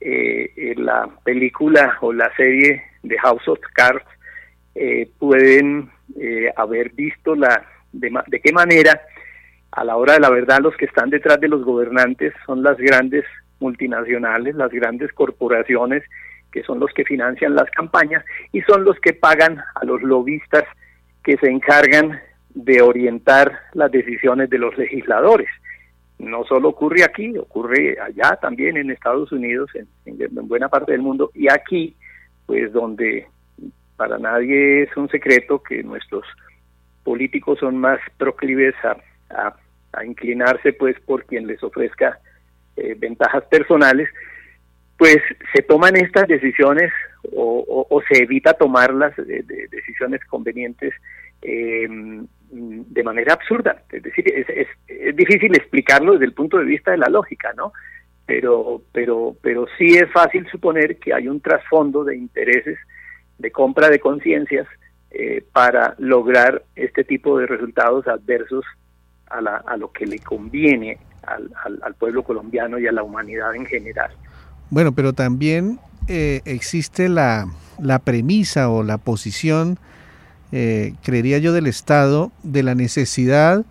eh, 0.00 0.74
la 0.76 1.08
película 1.24 1.98
o 2.00 2.12
la 2.12 2.34
serie 2.34 2.82
de 3.02 3.18
House 3.18 3.46
of 3.48 3.60
Cards 3.74 4.04
eh, 4.74 5.08
pueden 5.18 5.90
haber 6.56 6.90
visto 6.90 7.34
la 7.34 7.64
de, 7.92 8.40
qué 8.42 8.52
manera 8.52 9.00
a 9.72 9.84
la 9.84 9.96
hora 9.96 10.14
de 10.14 10.20
la 10.20 10.30
verdad 10.30 10.60
los 10.60 10.76
que 10.76 10.86
están 10.86 11.10
detrás 11.10 11.38
de 11.40 11.48
los 11.48 11.64
gobernantes 11.64 12.32
son 12.46 12.62
las 12.62 12.76
grandes 12.78 13.24
multinacionales, 13.60 14.54
las 14.54 14.70
grandes 14.70 15.12
corporaciones, 15.12 16.02
que 16.50 16.62
son 16.64 16.80
los 16.80 16.92
que 16.92 17.04
financian 17.04 17.54
las 17.54 17.70
campañas 17.70 18.24
y 18.52 18.62
son 18.62 18.84
los 18.84 18.98
que 19.00 19.12
pagan 19.12 19.62
a 19.74 19.84
los 19.84 20.02
lobistas 20.02 20.64
que 21.22 21.36
se 21.36 21.48
encargan 21.48 22.20
de 22.54 22.82
orientar 22.82 23.60
las 23.74 23.92
decisiones 23.92 24.50
de 24.50 24.58
los 24.58 24.76
legisladores. 24.76 25.48
No 26.20 26.44
solo 26.44 26.68
ocurre 26.68 27.02
aquí, 27.02 27.36
ocurre 27.38 27.96
allá 27.98 28.36
también 28.36 28.76
en 28.76 28.90
Estados 28.90 29.32
Unidos, 29.32 29.70
en, 29.74 29.88
buena 30.46 30.68
parte 30.68 30.92
del 30.92 31.00
mundo, 31.00 31.30
y 31.34 31.50
aquí, 31.50 31.96
pues 32.44 32.70
donde 32.74 33.26
para 33.96 34.18
nadie 34.18 34.82
es 34.82 34.94
un 34.98 35.08
secreto 35.08 35.62
que 35.62 35.82
nuestros 35.82 36.26
políticos 37.04 37.58
son 37.58 37.78
más 37.78 37.98
proclives 38.18 38.74
a, 38.84 39.56
inclinarse 40.04 40.72
pues 40.74 40.98
por 41.00 41.24
quien 41.24 41.46
les 41.46 41.62
ofrezca 41.62 42.20
eh, 42.76 42.94
ventajas 42.98 43.42
personales, 43.44 44.08
pues 44.98 45.18
se 45.54 45.62
toman 45.62 45.96
estas 45.96 46.28
decisiones 46.28 46.92
o, 47.32 48.02
se 48.08 48.22
evita 48.22 48.52
tomarlas 48.52 49.16
de, 49.16 49.42
decisiones 49.70 50.24
convenientes 50.26 50.92
em, 51.42 52.26
de 52.50 53.02
manera 53.02 53.34
absurda. 53.34 53.82
Es 53.90 54.02
decir, 54.02 54.24
es, 54.28 54.46
es, 54.86 55.16
difícil 55.16 55.54
explicarlo 55.54 56.12
desde 56.12 56.26
el 56.26 56.32
punto 56.32 56.58
de 56.58 56.64
vista 56.64 56.90
de 56.90 56.98
la 56.98 57.08
lógica, 57.08 57.52
¿no? 57.56 57.72
Pero, 58.26 58.82
pero, 58.92 59.36
pero 59.42 59.66
sí 59.76 59.96
es 59.96 60.10
fácil 60.12 60.46
suponer 60.50 60.98
que 60.98 61.12
hay 61.12 61.28
un 61.28 61.40
trasfondo 61.40 62.04
de 62.04 62.16
intereses 62.16 62.78
de 63.38 63.50
compra 63.50 63.88
de 63.88 63.98
conciencias 63.98 64.66
eh, 65.10 65.42
para 65.52 65.94
lograr 65.98 66.62
este 66.76 67.02
tipo 67.02 67.38
de 67.38 67.46
resultados 67.46 68.06
adversos 68.06 68.64
a, 69.26 69.40
la, 69.40 69.56
a 69.56 69.76
lo 69.76 69.90
que 69.90 70.06
le 70.06 70.18
conviene 70.18 70.98
al, 71.26 71.50
al, 71.82 71.94
pueblo 71.94 72.22
colombiano 72.22 72.78
y 72.78 72.86
a 72.86 72.92
la 72.92 73.02
humanidad 73.02 73.54
en 73.54 73.66
general. 73.66 74.10
Bueno, 74.70 74.92
pero 74.92 75.12
también 75.12 75.78
eh, 76.06 76.42
existe 76.44 77.08
la, 77.08 77.46
la, 77.80 77.98
premisa 77.98 78.70
o 78.70 78.82
la 78.82 78.98
posición, 78.98 79.78
eh, 80.52 80.94
creería 81.02 81.38
yo, 81.38 81.52
del 81.52 81.66
Estado 81.66 82.32
de 82.42 82.62
la 82.62 82.74
necesidad 82.74 83.64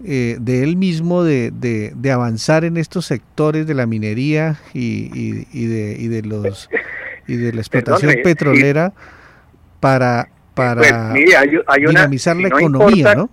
de 0.00 0.62
él 0.62 0.76
mismo 0.76 1.24
de, 1.24 1.50
de, 1.50 2.12
avanzar 2.12 2.64
en 2.64 2.76
estos 2.76 3.04
sectores 3.06 3.66
de 3.66 3.74
la 3.74 3.84
minería 3.84 4.54
y, 4.72 5.10
y, 5.12 5.66
de, 5.66 5.96
y 5.98 6.06
de 6.06 6.22
los 6.22 6.70
y 7.28 7.36
de 7.36 7.52
la 7.52 7.60
explotación 7.60 8.14
petrolera 8.24 8.92
para, 9.80 10.28
para 10.54 11.12
pues, 11.12 11.76
dinamizar 11.78 12.36
la 12.36 12.48
economía, 12.48 13.14
¿no? 13.14 13.30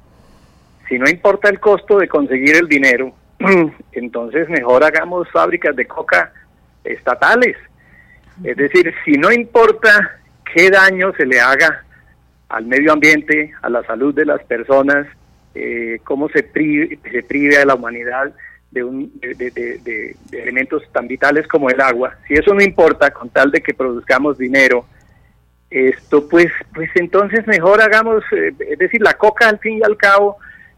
Si 0.87 0.99
no 0.99 1.09
importa 1.09 1.49
el 1.49 1.59
costo 1.59 1.97
de 1.97 2.07
conseguir 2.07 2.57
el 2.57 2.67
dinero, 2.67 3.15
entonces 3.93 4.47
mejor 4.49 4.83
hagamos 4.83 5.27
fábricas 5.31 5.75
de 5.75 5.87
coca 5.87 6.31
estatales. 6.83 7.57
Es 8.43 8.57
decir, 8.57 8.93
si 9.03 9.13
no 9.13 9.31
importa 9.31 10.19
qué 10.53 10.69
daño 10.69 11.13
se 11.17 11.25
le 11.25 11.39
haga 11.39 11.83
al 12.49 12.65
medio 12.65 12.93
ambiente, 12.93 13.53
a 13.61 13.69
la 13.69 13.83
salud 13.83 14.13
de 14.13 14.25
las 14.25 14.43
personas, 14.43 15.07
eh, 15.53 15.99
cómo 16.03 16.29
se 16.29 16.43
prive, 16.43 16.99
se 17.09 17.23
prive 17.23 17.57
a 17.57 17.65
la 17.65 17.75
humanidad 17.75 18.33
de, 18.71 18.83
un, 18.83 19.11
de, 19.19 20.15
elementos 20.31 20.83
tan 20.91 21.07
vitales 21.07 21.47
como 21.47 21.69
el 21.69 21.79
agua, 21.79 22.15
si 22.27 22.33
eso 22.33 22.53
no 22.53 22.61
importa 22.61 23.11
con 23.11 23.29
tal 23.29 23.51
de 23.51 23.61
que 23.61 23.73
produzcamos 23.73 24.37
dinero, 24.37 24.85
esto 25.69 26.27
pues, 26.27 26.47
pues 26.73 26.89
entonces 26.95 27.47
mejor 27.47 27.81
hagamos, 27.81 28.23
eh, 28.31 28.53
es 28.59 28.77
decir, 28.77 29.01
la 29.01 29.13
coca 29.13 29.49
al 29.49 29.59
fin 29.59 29.79
y 29.79 29.83
al 29.83 29.97
cabo 29.97 30.37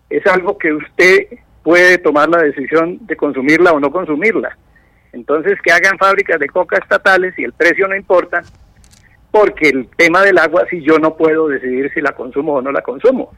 es 0.09 0.25
algo 0.27 0.57
que 0.57 0.73
usted 0.73 1.27
puede 1.63 1.97
tomar 1.97 2.29
la 2.29 2.41
decisión 2.41 2.97
de 3.01 3.15
consumirla 3.17 3.73
o 3.73 3.79
no 3.79 3.91
consumirla. 3.91 4.57
Entonces 5.11 5.59
que 5.61 5.71
hagan 5.71 5.97
fábricas 5.97 6.39
de 6.39 6.47
coca 6.47 6.77
estatales 6.77 7.37
y 7.37 7.43
el 7.43 7.53
precio 7.53 7.87
no 7.87 7.95
importa, 7.95 8.41
porque 9.39 9.69
el 9.69 9.87
tema 9.95 10.23
del 10.23 10.37
agua 10.37 10.65
si 10.69 10.81
yo 10.81 10.97
no 10.99 11.15
puedo 11.15 11.47
decidir 11.47 11.91
si 11.93 12.01
la 12.01 12.13
consumo 12.13 12.53
o 12.53 12.61
no 12.61 12.71
la 12.71 12.81
consumo. 12.81 13.31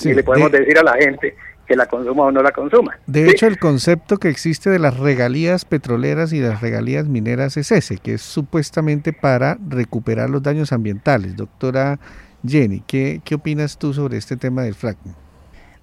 y 0.00 0.14
le 0.14 0.22
podemos 0.22 0.50
decir 0.52 0.78
a 0.78 0.82
la 0.82 0.94
gente 0.94 1.34
que 1.66 1.76
la 1.76 1.86
consuma 1.86 2.24
o 2.24 2.30
no 2.30 2.42
la 2.42 2.52
consuma. 2.52 2.98
De 3.06 3.28
hecho, 3.28 3.46
el 3.46 3.58
concepto 3.58 4.18
que 4.18 4.28
existe 4.28 4.70
de 4.70 4.78
las 4.78 4.98
regalías 4.98 5.64
petroleras 5.64 6.32
y 6.32 6.40
las 6.40 6.60
regalías 6.60 7.08
mineras 7.08 7.56
es 7.56 7.72
ese, 7.72 7.96
que 7.96 8.14
es 8.14 8.22
supuestamente 8.22 9.12
para 9.12 9.56
recuperar 9.68 10.30
los 10.30 10.42
daños 10.42 10.72
ambientales. 10.72 11.36
Doctora 11.36 11.98
Jenny, 12.46 12.82
¿qué, 12.86 13.20
qué 13.24 13.34
opinas 13.34 13.78
tú 13.78 13.94
sobre 13.94 14.18
este 14.18 14.36
tema 14.36 14.62
del 14.62 14.74
fracking? 14.74 15.14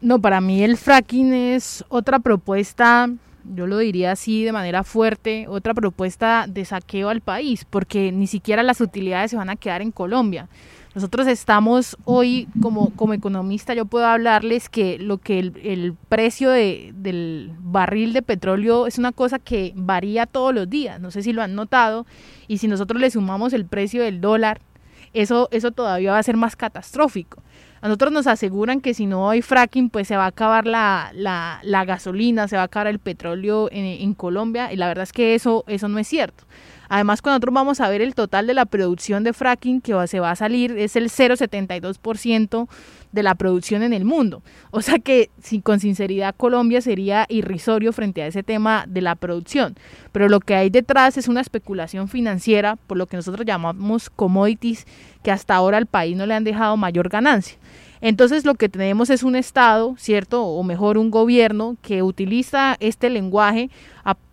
No, 0.01 0.19
para 0.19 0.39
mí 0.39 0.63
el 0.63 0.77
fracking 0.77 1.33
es 1.33 1.83
otra 1.89 2.19
propuesta, 2.19 3.09
yo 3.53 3.67
lo 3.67 3.77
diría 3.77 4.11
así 4.11 4.43
de 4.43 4.51
manera 4.51 4.83
fuerte, 4.83 5.45
otra 5.47 5.73
propuesta 5.73 6.45
de 6.47 6.65
saqueo 6.65 7.09
al 7.09 7.21
país, 7.21 7.65
porque 7.69 8.11
ni 8.11 8.27
siquiera 8.27 8.63
las 8.63 8.81
utilidades 8.81 9.31
se 9.31 9.37
van 9.37 9.49
a 9.49 9.55
quedar 9.55 9.81
en 9.81 9.91
Colombia. 9.91 10.47
Nosotros 10.93 11.27
estamos 11.27 11.97
hoy, 12.03 12.49
como, 12.61 12.93
como 12.95 13.13
economista, 13.13 13.73
yo 13.73 13.85
puedo 13.85 14.05
hablarles 14.05 14.67
que 14.67 14.99
lo 14.99 15.19
que 15.19 15.39
el, 15.39 15.95
precio 16.09 16.49
de, 16.49 16.91
del 16.93 17.51
barril 17.59 18.11
de 18.11 18.21
petróleo 18.21 18.87
es 18.87 18.97
una 18.97 19.13
cosa 19.13 19.39
que 19.39 19.71
varía 19.75 20.25
todos 20.25 20.53
los 20.53 20.69
días. 20.69 20.99
No 20.99 21.09
sé 21.09 21.23
si 21.23 21.31
lo 21.31 21.41
han 21.41 21.55
notado. 21.55 22.05
Y 22.49 22.57
si 22.57 22.67
nosotros 22.67 22.99
le 22.99 23.09
sumamos 23.09 23.53
el 23.53 23.65
precio 23.65 24.03
del 24.03 24.19
dólar, 24.19 24.59
eso, 25.13 25.47
eso 25.51 25.71
todavía 25.71 26.11
va 26.11 26.19
a 26.19 26.23
ser 26.23 26.35
más 26.35 26.57
catastrófico. 26.57 27.41
A 27.81 27.87
nosotros 27.87 28.11
nos 28.11 28.27
aseguran 28.27 28.79
que 28.79 28.93
si 28.93 29.07
no 29.07 29.29
hay 29.29 29.41
fracking, 29.41 29.89
pues 29.89 30.07
se 30.07 30.15
va 30.15 30.25
a 30.25 30.27
acabar 30.27 30.67
la, 30.67 31.11
la, 31.15 31.59
la 31.63 31.83
gasolina, 31.83 32.47
se 32.47 32.55
va 32.55 32.61
a 32.61 32.65
acabar 32.65 32.85
el 32.85 32.99
petróleo 32.99 33.69
en, 33.71 33.85
en, 33.85 34.13
Colombia. 34.13 34.71
Y 34.71 34.75
la 34.75 34.87
verdad 34.87 35.03
es 35.03 35.11
que 35.11 35.33
eso, 35.33 35.63
eso 35.67 35.87
no 35.87 35.97
es 35.97 36.07
cierto. 36.07 36.43
Además, 36.93 37.21
cuando 37.21 37.35
nosotros 37.35 37.53
vamos 37.53 37.79
a 37.79 37.87
ver 37.87 38.01
el 38.01 38.15
total 38.15 38.47
de 38.47 38.53
la 38.53 38.65
producción 38.65 39.23
de 39.23 39.31
fracking 39.31 39.79
que 39.79 39.95
se 40.07 40.19
va 40.19 40.31
a 40.31 40.35
salir, 40.35 40.77
es 40.77 40.97
el 40.97 41.05
0,72% 41.05 42.67
de 43.13 43.23
la 43.23 43.33
producción 43.35 43.81
en 43.81 43.93
el 43.93 44.03
mundo. 44.03 44.43
O 44.71 44.81
sea 44.81 44.99
que, 44.99 45.29
con 45.63 45.79
sinceridad, 45.79 46.35
Colombia 46.35 46.81
sería 46.81 47.25
irrisorio 47.29 47.93
frente 47.93 48.21
a 48.23 48.27
ese 48.27 48.43
tema 48.43 48.83
de 48.89 48.99
la 48.99 49.15
producción. 49.15 49.77
Pero 50.11 50.27
lo 50.27 50.41
que 50.41 50.53
hay 50.53 50.69
detrás 50.69 51.15
es 51.15 51.29
una 51.29 51.39
especulación 51.39 52.09
financiera, 52.09 52.75
por 52.75 52.97
lo 52.97 53.07
que 53.07 53.15
nosotros 53.15 53.45
llamamos 53.45 54.09
commodities, 54.09 54.85
que 55.23 55.31
hasta 55.31 55.55
ahora 55.55 55.77
al 55.77 55.85
país 55.85 56.17
no 56.17 56.25
le 56.25 56.33
han 56.33 56.43
dejado 56.43 56.75
mayor 56.75 57.07
ganancia. 57.07 57.57
Entonces 58.01 58.43
lo 58.43 58.55
que 58.55 58.67
tenemos 58.67 59.09
es 59.09 59.23
un 59.23 59.37
Estado, 59.37 59.95
¿cierto? 59.97 60.43
O 60.43 60.61
mejor 60.63 60.97
un 60.97 61.09
gobierno 61.09 61.77
que 61.81 62.03
utiliza 62.03 62.75
este 62.81 63.09
lenguaje 63.09 63.69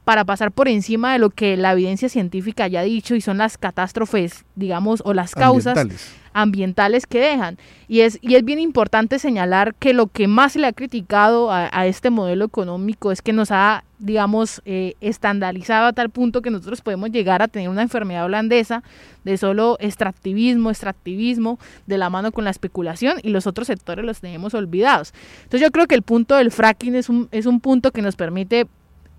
para 0.09 0.25
pasar 0.25 0.53
por 0.53 0.69
encima 0.69 1.13
de 1.13 1.19
lo 1.19 1.29
que 1.29 1.59
la 1.59 1.73
evidencia 1.73 2.09
científica 2.09 2.65
haya 2.65 2.81
dicho 2.81 3.15
y 3.15 3.21
son 3.21 3.37
las 3.37 3.59
catástrofes, 3.59 4.47
digamos, 4.55 5.03
o 5.05 5.13
las 5.13 5.35
causas 5.35 5.87
ambientales, 6.33 7.07
que 7.07 7.21
dejan. 7.21 7.59
Y 7.89 8.01
es, 8.01 8.19
y 8.23 8.37
es 8.37 8.43
bien 8.43 8.59
importante 8.59 9.19
señalar 9.19 9.75
que 9.75 9.93
lo 9.93 10.07
que 10.07 10.27
más 10.27 10.53
se 10.53 10.61
le 10.61 10.67
ha 10.67 10.73
criticado 10.73 11.51
a, 11.53 11.87
este 11.87 12.09
modelo 12.09 12.47
económico 12.47 13.13
es 13.13 13.21
que 13.21 13.35
nos 13.35 13.51
ha, 13.51 13.85
digamos, 13.99 14.63
eh, 14.65 14.95
estandarizado 15.03 15.89
a 15.89 15.93
tal 15.93 16.09
punto 16.09 16.41
que 16.41 16.49
nosotros 16.49 16.81
podemos 16.81 17.11
llegar 17.11 17.43
a 17.43 17.49
tener 17.49 17.69
una 17.69 17.83
enfermedad 17.83 18.25
holandesa 18.25 18.83
de 19.25 19.37
solo 19.37 19.77
extractivismo, 19.79 20.71
extractivismo, 20.71 21.59
de 21.87 21.99
la 21.99 22.09
mano 22.09 22.33
con 22.33 22.45
la 22.45 22.51
especulación 22.51 23.19
y 23.23 23.29
los 23.29 23.47
otros 23.47 23.67
sectores 23.67 24.07
los 24.07 24.21
tenemos 24.21 24.55
olvidados. 24.55 25.13
Entonces 25.43 25.61
yo 25.61 25.71
creo 25.71 25.87
que 25.87 25.97
el 25.97 26.03
punto 26.03 26.35
del 26.37 26.51
fracking 26.51 26.95
es 26.95 27.11
un, 27.11 27.29
es 27.31 27.45
un 27.45 27.61
punto 27.61 27.91
que 27.91 28.01
nos 28.01 28.17
permite 28.17 28.67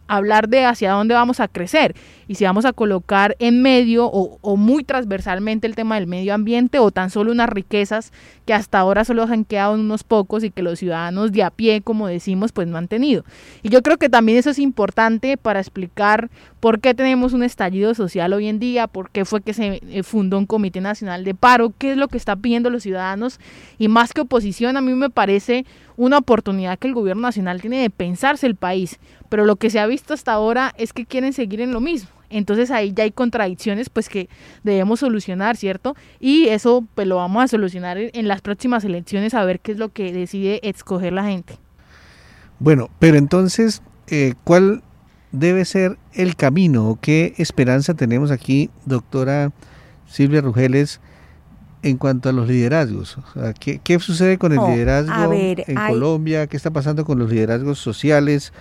hablar 0.10 0.50
de 0.50 0.66
hacia 0.66 0.92
dónde 0.92 1.14
vamos 1.14 1.40
a 1.40 1.48
crecer 1.48 1.96
y 2.28 2.36
si 2.36 2.44
vamos 2.44 2.66
a 2.66 2.74
colocar 2.74 3.36
en 3.40 3.62
medio 3.62 4.06
o, 4.06 4.58
muy 4.58 4.84
transversalmente 4.84 5.68
el 5.68 5.76
tema 5.76 5.96
del 5.96 6.08
medio 6.08 6.34
ambiente 6.34 6.80
o 6.80 6.92
tan 6.92 7.10
solo 7.10 7.32
unas 7.32 7.50
riquezas 7.50 8.12
que 8.46 8.54
hasta 8.54 8.80
ahora 8.80 9.06
solo 9.06 9.24
han 9.24 9.46
quedado 9.46 9.76
en 9.76 9.82
unos 9.82 10.04
pocos 10.04 10.44
y 10.44 10.52
que 10.52 10.64
los 10.64 10.80
ciudadanos 10.80 11.32
de 11.32 11.44
a 11.44 11.52
pie, 11.52 11.82
como 11.82 12.08
decimos, 12.08 12.52
pues 12.52 12.68
no 12.68 12.78
han 12.78 12.88
tenido. 12.88 13.24
Y 13.64 13.70
yo 13.70 13.82
creo 13.82 13.98
que 13.98 14.10
también 14.10 14.38
eso 14.38 14.50
es 14.50 14.60
importante 14.60 15.38
para 15.38 15.60
explicar 15.60 16.30
por 16.60 16.80
qué 16.82 16.94
tenemos 16.94 17.34
un 17.34 17.44
estallido 17.44 17.94
social 17.94 18.34
hoy 18.34 18.48
en 18.48 18.60
día, 18.60 18.88
por 18.88 19.12
qué 19.12 19.26
fue 19.26 19.42
que 19.42 19.54
se 19.54 19.82
eh, 19.90 20.04
fundó 20.04 20.38
un 20.38 20.46
Comité 20.46 20.82
Nacional 20.82 21.24
de 21.24 21.36
Paro, 21.36 21.74
qué 21.78 21.92
es 21.92 21.98
lo 21.98 22.08
que 22.08 22.18
están 22.18 22.42
pidiendo 22.42 22.70
los 22.70 22.84
ciudadanos 22.84 23.40
y 23.78 23.88
más 23.88 24.14
que 24.14 24.22
oposición, 24.22 24.78
a 24.78 24.82
mí 24.82 24.94
me 24.94 25.10
parece 25.10 25.66
una 26.00 26.18
oportunidad 26.18 26.80
que 26.80 26.88
el 26.88 26.94
gobierno 26.94 27.24
nacional 27.24 27.60
tiene 27.60 27.82
de 27.82 27.90
pensarse 27.90 28.48
el 28.48 28.56
país, 28.56 29.00
pero 29.28 29.46
lo 29.46 29.58
que 29.58 29.70
se 29.70 29.82
ha 29.82 29.86
visto 29.86 30.14
hasta 30.14 30.32
ahora 30.32 30.74
es 30.78 30.94
que 30.94 31.06
quieren 31.06 31.34
seguir 31.34 31.60
en 31.60 31.74
lo 31.74 31.82
mismo. 31.82 32.10
Entonces 32.30 32.72
ahí 32.72 32.94
ya 32.96 33.04
hay 33.04 33.12
contradicciones 33.12 33.90
pues 33.90 34.08
que 34.08 34.30
debemos 34.64 35.02
solucionar, 35.02 35.58
¿cierto? 35.58 35.98
Y 36.22 36.48
eso 36.48 36.86
pues 36.96 37.06
lo 37.06 37.18
vamos 37.18 37.44
a 37.44 37.48
solucionar 37.50 37.98
en 37.98 38.28
las 38.30 38.40
próximas 38.40 38.86
elecciones 38.86 39.34
a 39.34 39.44
ver 39.44 39.60
qué 39.60 39.74
es 39.74 39.78
lo 39.78 39.90
que 39.90 40.14
decide 40.14 40.62
escoger 40.64 41.12
la 41.12 41.26
gente. 41.26 41.58
Bueno, 42.60 42.90
pero 43.00 43.18
entonces, 43.18 43.82
eh, 44.08 44.36
¿cuál 44.46 44.84
debe 45.34 45.66
ser 45.66 45.98
el 46.14 46.38
camino 46.38 46.98
qué 47.02 47.34
esperanza 47.38 47.94
tenemos 47.94 48.32
aquí, 48.32 48.70
doctora 48.86 49.52
Silvia 50.08 50.40
Rugeles, 50.40 51.02
en 51.82 51.98
cuanto 51.98 52.30
a 52.30 52.32
los 52.32 52.48
liderazgos? 52.48 53.18
¿qué, 53.60 54.00
sucede 54.00 54.38
con 54.38 54.52
el 54.52 54.60
liderazgo 54.60 55.34
en 55.34 55.76
Colombia? 55.88 56.48
¿Qué 56.48 56.58
está 56.58 56.72
pasando 56.72 57.06
con 57.06 57.20
los 57.20 57.30
liderazgos 57.30 57.80
sociales? 57.80 58.52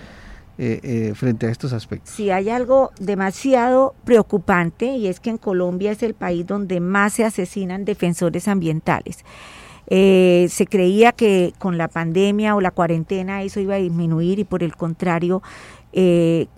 eh, 0.61 0.81
eh, 0.83 1.13
frente 1.15 1.47
a 1.47 1.51
estos 1.51 1.71
aspectos. 1.71 2.13
Si 2.13 2.31
hay 2.31 2.49
algo 2.49 2.91
demasiado 2.99 3.95
preocupante 4.03 4.87
y 4.87 5.07
es 5.07 5.21
que 5.21 5.29
en 5.29 5.37
Colombia 5.37 5.93
es 5.93 6.03
el 6.03 6.15
país 6.15 6.45
donde 6.45 6.81
más 6.81 7.13
se 7.13 7.23
asesinan 7.23 7.85
defensores 7.85 8.45
ambientales. 8.49 9.23
Eh, 9.87 10.47
se 10.49 10.67
creía 10.67 11.13
que 11.13 11.53
con 11.59 11.77
la 11.77 11.87
pandemia 11.87 12.57
o 12.57 12.61
la 12.61 12.71
cuarentena 12.71 13.41
eso 13.41 13.61
iba 13.61 13.75
a 13.75 13.77
disminuir 13.77 14.39
y 14.39 14.43
por 14.43 14.61
el 14.61 14.75
contrario, 14.75 15.41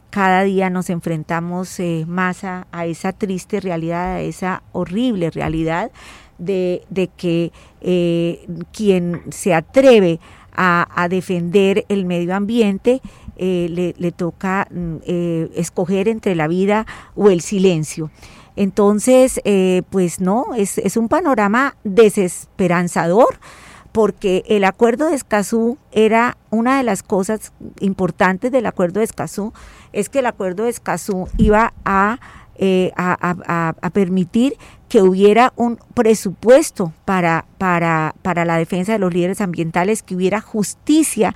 cada 0.10 0.42
día 0.42 0.72
nos 0.72 0.90
enfrentamos 0.90 1.78
más 2.08 2.44
a, 2.44 2.66
esa 2.86 3.14
triste 3.14 3.60
realidad, 3.60 4.16
a 4.16 4.22
esa 4.22 4.64
horrible 4.72 5.30
realidad 5.30 5.92
de, 6.42 7.10
que 7.18 7.52
quien 8.72 9.22
se 9.30 9.54
atreve 9.54 10.20
a, 10.54 11.08
defender 11.10 11.86
el 11.90 12.06
medio 12.06 12.36
ambiente, 12.36 13.02
eh, 13.38 13.94
le, 13.98 14.12
toca 14.12 14.68
mm, 14.70 14.96
eh, 15.06 15.50
escoger 15.56 16.08
entre 16.08 16.36
la 16.36 16.48
vida 16.48 16.86
o 17.16 17.30
el 17.30 17.42
silencio. 17.42 18.12
Entonces, 18.56 19.40
eh, 19.46 19.84
pues 19.90 20.20
no, 20.20 20.54
es, 20.56 20.78
es, 20.78 20.98
un 20.98 21.08
panorama 21.08 21.76
desesperanzador 21.84 23.40
porque 23.92 24.44
el 24.48 24.64
acuerdo 24.64 25.08
de 25.08 25.16
Escazú 25.16 25.78
era 25.92 26.38
una 26.50 26.78
de 26.78 26.84
las 26.84 27.04
cosas 27.04 27.52
importantes 27.80 28.52
del 28.52 28.66
acuerdo 28.66 29.00
de 29.00 29.06
Escazú, 29.06 29.54
es 29.92 30.10
que 30.10 30.20
el 30.20 30.26
acuerdo 30.26 30.64
de 30.64 30.70
Escazú 30.70 31.28
iba 31.38 31.74
a, 31.84 32.20
a, 32.96 33.74
a, 33.82 33.90
permitir 33.90 34.56
que 34.88 35.02
hubiera 35.02 35.54
un 35.56 35.80
presupuesto 35.94 36.94
para, 37.06 37.46
para, 37.58 38.14
para 38.22 38.46
la 38.46 38.58
defensa 38.58 38.92
de 38.92 39.00
los 39.00 39.14
líderes 39.14 39.42
ambientales, 39.42 40.04
que 40.04 40.16
hubiera 40.16 40.42
justicia 40.42 41.34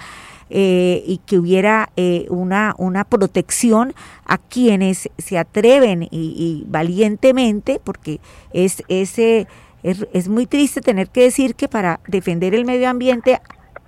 eh, 0.51 1.03
y 1.07 1.17
que 1.25 1.39
hubiera 1.39 1.89
eh, 1.95 2.27
una, 2.29 2.75
una 2.77 3.03
protección 3.03 3.95
a 4.25 4.37
quienes 4.37 5.09
se 5.17 5.39
atreven 5.39 6.07
y, 6.11 6.65
valientemente, 6.67 7.81
porque 7.83 8.19
es, 8.53 8.83
ese, 8.87 9.47
es, 9.81 10.05
es 10.13 10.29
muy 10.29 10.45
triste 10.45 10.81
tener 10.81 11.09
que 11.09 11.23
decir 11.23 11.55
que 11.55 11.67
para 11.67 11.99
defender 12.07 12.53
el 12.53 12.63
medio 12.63 12.89
ambiente 12.89 13.41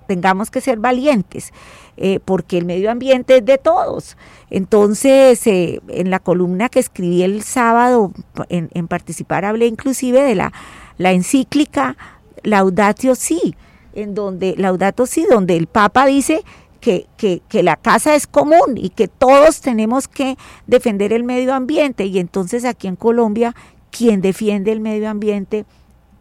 tengamos 0.08 0.50
que 0.50 0.60
ser 0.60 0.80
valientes, 0.80 1.52
eh, 2.00 2.20
porque 2.24 2.58
el 2.58 2.64
medio 2.64 2.90
ambiente 2.90 3.38
es 3.38 3.44
de 3.44 3.58
todos. 3.58 4.16
Entonces, 4.50 5.46
eh, 5.46 5.80
en 5.88 6.10
la 6.10 6.18
columna 6.18 6.68
que 6.68 6.78
escribí 6.78 7.22
el 7.22 7.42
sábado, 7.42 8.12
en, 8.48 8.88
participar, 8.88 9.44
hablé 9.44 9.66
inclusive 9.66 10.22
de 10.22 10.34
la, 10.34 10.52
encíclica 10.98 11.96
Laudatio 12.42 13.14
Si, 13.14 13.54
en 13.94 14.14
donde, 14.14 14.54
Laudato 14.56 15.06
Si, 15.06 15.26
donde 15.26 15.56
el 15.56 15.66
Papa 15.66 16.06
dice 16.06 16.42
que, 16.80 17.06
que, 17.16 17.42
que, 17.48 17.62
la 17.62 17.76
casa 17.76 18.14
es 18.14 18.26
común 18.26 18.76
y 18.76 18.90
que 18.90 19.08
todos 19.08 19.60
tenemos 19.60 20.06
que 20.06 20.36
defender 20.66 21.12
el 21.12 21.24
medio 21.24 21.52
ambiente. 21.52 22.06
Y 22.06 22.18
entonces 22.18 22.64
aquí 22.64 22.86
en 22.86 22.96
Colombia, 22.96 23.54
quien 23.90 24.20
defiende 24.20 24.72
el 24.72 24.80
medio 24.80 25.10
ambiente 25.10 25.66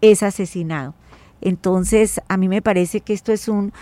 es 0.02 0.24
asesinado. 0.24 0.94
Entonces, 1.42 2.22
a 2.28 2.38
mí 2.38 2.48
me 2.48 2.62
parece 2.62 3.02
que 3.02 3.14
esto 3.14 3.32
es 3.32 3.48
un, 3.48 3.74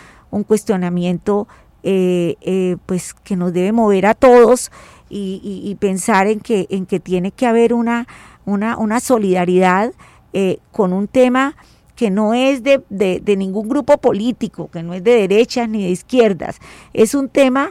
cuestionamiento 0.47 1.47
eh, 1.87 2.35
eh, 2.41 2.77
pues 2.87 3.13
que 3.13 3.35
nos 3.35 3.53
debe 3.53 3.71
mover 3.71 4.07
a 4.07 4.15
todos 4.15 4.71
y, 5.07 5.77
pensar 5.79 6.25
en 6.25 6.39
que, 6.39 6.65
en 6.71 6.87
que 6.87 6.99
tiene 6.99 7.31
que 7.31 7.45
haber 7.45 7.75
una, 7.75 8.07
una, 8.43 8.99
solidaridad 8.99 9.93
eh, 10.33 10.57
con 10.71 10.93
un 10.93 11.07
tema 11.07 11.55
que 11.95 12.09
no 12.09 12.33
es 12.33 12.63
de, 12.63 13.35
ningún 13.37 13.69
grupo 13.69 13.99
político, 13.99 14.67
que 14.71 14.81
no 14.81 14.95
es 14.95 15.03
de 15.03 15.27
derechas 15.27 15.69
ni 15.69 15.83
de 15.83 15.89
izquierdas, 15.91 16.57
es 16.91 17.13
un 17.13 17.29
tema 17.29 17.69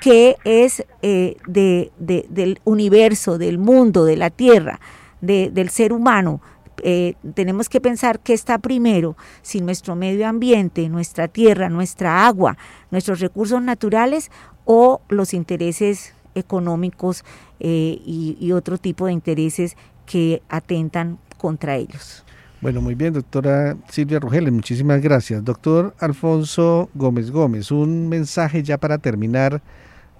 que 0.00 0.36
es 0.44 0.82
de, 1.02 1.92
del 1.98 2.60
universo, 2.64 3.36
del 3.36 3.58
mundo, 3.58 4.06
de 4.06 4.16
la 4.16 4.30
tierra, 4.30 4.80
del 5.20 5.68
ser 5.68 5.92
humano, 5.92 6.40
eh, 6.82 7.14
tenemos 7.34 7.68
que 7.68 7.80
pensar 7.80 8.20
qué 8.20 8.32
está 8.32 8.58
primero, 8.58 9.16
si 9.42 9.60
nuestro 9.60 9.96
medio 9.96 10.26
ambiente, 10.26 10.88
nuestra 10.88 11.28
tierra, 11.28 11.68
nuestra 11.68 12.26
agua, 12.26 12.56
nuestros 12.90 13.20
recursos 13.20 13.62
naturales 13.62 14.30
o 14.64 15.00
los 15.08 15.34
intereses 15.34 16.14
económicos 16.34 17.24
eh, 17.58 18.00
y, 18.04 18.52
otro 18.52 18.78
tipo 18.78 19.06
de 19.06 19.12
intereses 19.12 19.76
que 20.06 20.42
atentan 20.48 21.18
contra 21.38 21.76
ellos. 21.76 22.24
Bueno, 22.60 22.80
muy 22.80 22.94
bien, 22.94 23.12
doctora 23.12 23.76
Silvia 23.88 24.18
Rugeles, 24.18 24.52
muchísimas 24.52 25.00
gracias. 25.00 25.44
Doctor 25.44 25.94
Alfonso 25.98 26.90
Gómez 26.94 27.30
Gómez, 27.30 27.70
un 27.70 28.08
mensaje 28.08 28.62
ya 28.62 28.78
para 28.78 28.98
terminar 28.98 29.62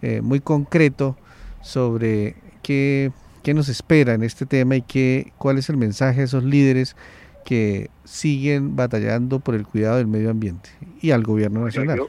eh, 0.01 0.21
muy 0.23 0.41
concreto 0.41 1.17
sobre 1.61 2.37
qué 2.63 3.13
qué 3.43 3.55
nos 3.55 3.69
espera 3.69 4.15
en 4.15 4.23
este 4.23 4.47
tema 4.47 4.77
y 4.77 4.83
qué, 4.83 5.33
cuál 5.39 5.59
es 5.59 5.69
el 5.69 5.77
mensaje 5.77 6.19
de 6.19 6.25
esos 6.25 6.45
líderes 6.45 6.97
que 7.45 7.89
siguen 8.05 8.77
batallando 8.77 9.41
por 9.41 9.55
el 9.55 9.65
cuidado 9.65 9.99
del 9.99 10.07
medio 10.07 10.31
ambiente 10.31 10.71
y 11.01 11.11
al 11.11 11.23
gobierno 11.23 11.65
nacional. 11.65 12.01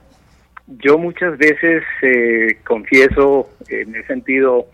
Yo, 0.67 0.97
muchas 0.97 1.37
veces 1.37 1.83
eh, 2.01 2.57
confieso 2.65 3.49
en 3.67 3.95
ese 3.95 4.07
sentido 4.07 4.67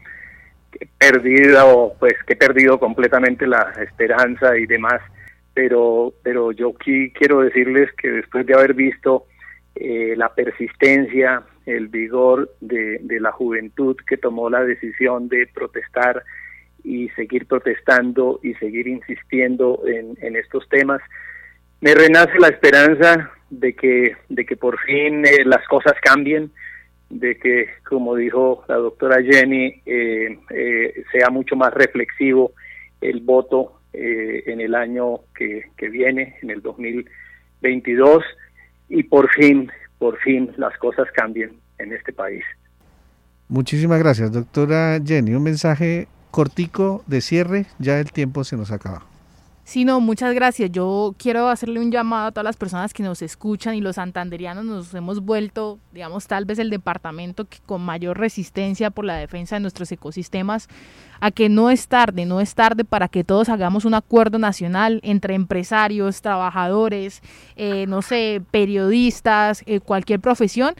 que 0.71 0.85
he 0.85 1.11
perdido, 1.11 1.93
pues 1.99 2.13
que 2.25 2.33
he 2.33 2.35
perdido 2.35 2.79
completamente 2.79 3.47
la 3.47 3.73
esperanza 3.81 4.57
y 4.57 4.65
demás, 4.65 5.01
pero, 5.53 6.13
pero 6.23 6.51
yo 6.51 6.73
aquí 6.79 7.11
quiero 7.11 7.41
decirles 7.41 7.89
que 7.93 8.09
después 8.09 8.45
de 8.45 8.53
haber 8.53 8.73
visto 8.73 9.25
eh, 9.75 10.13
la 10.15 10.33
persistencia, 10.33 11.43
el 11.65 11.87
vigor 11.87 12.51
de, 12.61 12.99
de 13.01 13.19
la 13.19 13.31
juventud 13.31 13.95
que 14.07 14.17
tomó 14.17 14.49
la 14.49 14.63
decisión 14.63 15.29
de 15.29 15.47
protestar 15.47 16.23
y 16.87 17.09
seguir 17.09 17.47
protestando 17.47 18.39
y 18.41 18.53
seguir 18.53 18.87
insistiendo 18.87 19.81
en, 19.85 20.35
estos 20.37 20.67
temas. 20.69 21.01
Me 21.81 21.93
renace 21.93 22.39
la 22.39 22.47
esperanza 22.47 23.29
de 23.49 23.73
que, 23.73 24.15
de 24.29 24.45
que 24.45 24.55
por 24.55 24.79
fin 24.79 25.25
eh, 25.25 25.43
las 25.43 25.67
cosas 25.67 25.93
cambien, 26.01 26.49
de 27.09 27.37
que, 27.37 27.67
como 27.87 28.15
dijo 28.15 28.63
la 28.69 28.75
doctora 28.75 29.21
Jenny, 29.21 29.81
eh, 29.85 30.39
eh, 30.49 31.03
sea 31.11 31.29
mucho 31.29 31.57
más 31.57 31.73
reflexivo 31.73 32.53
el 33.01 33.19
voto 33.19 33.73
en 33.93 34.61
el 34.61 34.75
año 34.75 35.21
que, 35.35 35.71
que 35.75 35.89
viene, 35.89 36.35
en 36.43 36.51
el 36.51 36.61
2022, 36.61 38.23
y 38.89 39.01
por 39.03 39.27
fin, 39.31 39.71
por 39.97 40.19
fin 40.19 40.51
las 40.57 40.77
cosas 40.77 41.07
cambien 41.13 41.53
en 41.79 41.93
este 41.93 42.13
país. 42.13 42.43
Muchísimas 43.47 43.97
gracias, 43.97 44.31
doctora 44.31 44.99
Jenny. 45.03 45.33
Un 45.33 45.43
mensaje 45.43 46.07
cortico 46.37 47.03
de 47.07 47.21
cierre, 47.21 47.65
ya 47.79 47.99
el 47.99 48.11
tiempo 48.11 48.43
se 48.43 48.55
nos 48.57 48.69
acaba. 48.69 49.01
Sí, 49.63 49.85
no, 49.85 49.99
muchas 49.99 50.35
gracias. 50.35 50.71
Yo 50.71 51.15
quiero 51.17 51.49
hacerle 51.49 51.79
un 51.79 51.91
llamado 51.91 52.27
a 52.27 52.31
todas 52.31 52.45
las 52.45 52.57
personas 52.57 52.93
que 52.93 53.01
nos 53.01 53.23
escuchan 53.23 53.73
y 53.73 53.81
los 53.81 53.95
santanderianos 53.95 54.63
nos 54.63 54.93
hemos 54.93 55.19
vuelto, 55.19 55.79
digamos, 55.93 56.27
tal 56.27 56.45
vez 56.45 56.59
el 56.59 56.69
departamento 56.69 57.45
que 57.45 57.57
con 57.65 57.81
mayor 57.81 58.19
resistencia 58.19 58.91
por 58.91 59.03
la 59.03 59.15
defensa 59.15 59.55
de 59.55 59.61
nuestros 59.61 59.91
ecosistemas, 59.91 60.69
a 61.19 61.31
que 61.31 61.49
no 61.49 61.71
es 61.71 61.87
tarde, 61.87 62.27
no 62.27 62.39
es 62.39 62.53
tarde 62.53 62.85
para 62.85 63.07
que 63.07 63.23
todos 63.23 63.49
hagamos 63.49 63.83
un 63.83 63.95
acuerdo 63.95 64.37
nacional 64.37 64.99
entre 65.01 65.33
empresarios, 65.33 66.21
trabajadores, 66.21 67.23
eh, 67.55 67.87
no 67.87 68.03
sé, 68.03 68.43
periodistas, 68.51 69.63
eh, 69.65 69.79
cualquier 69.79 70.19
profesión 70.19 70.75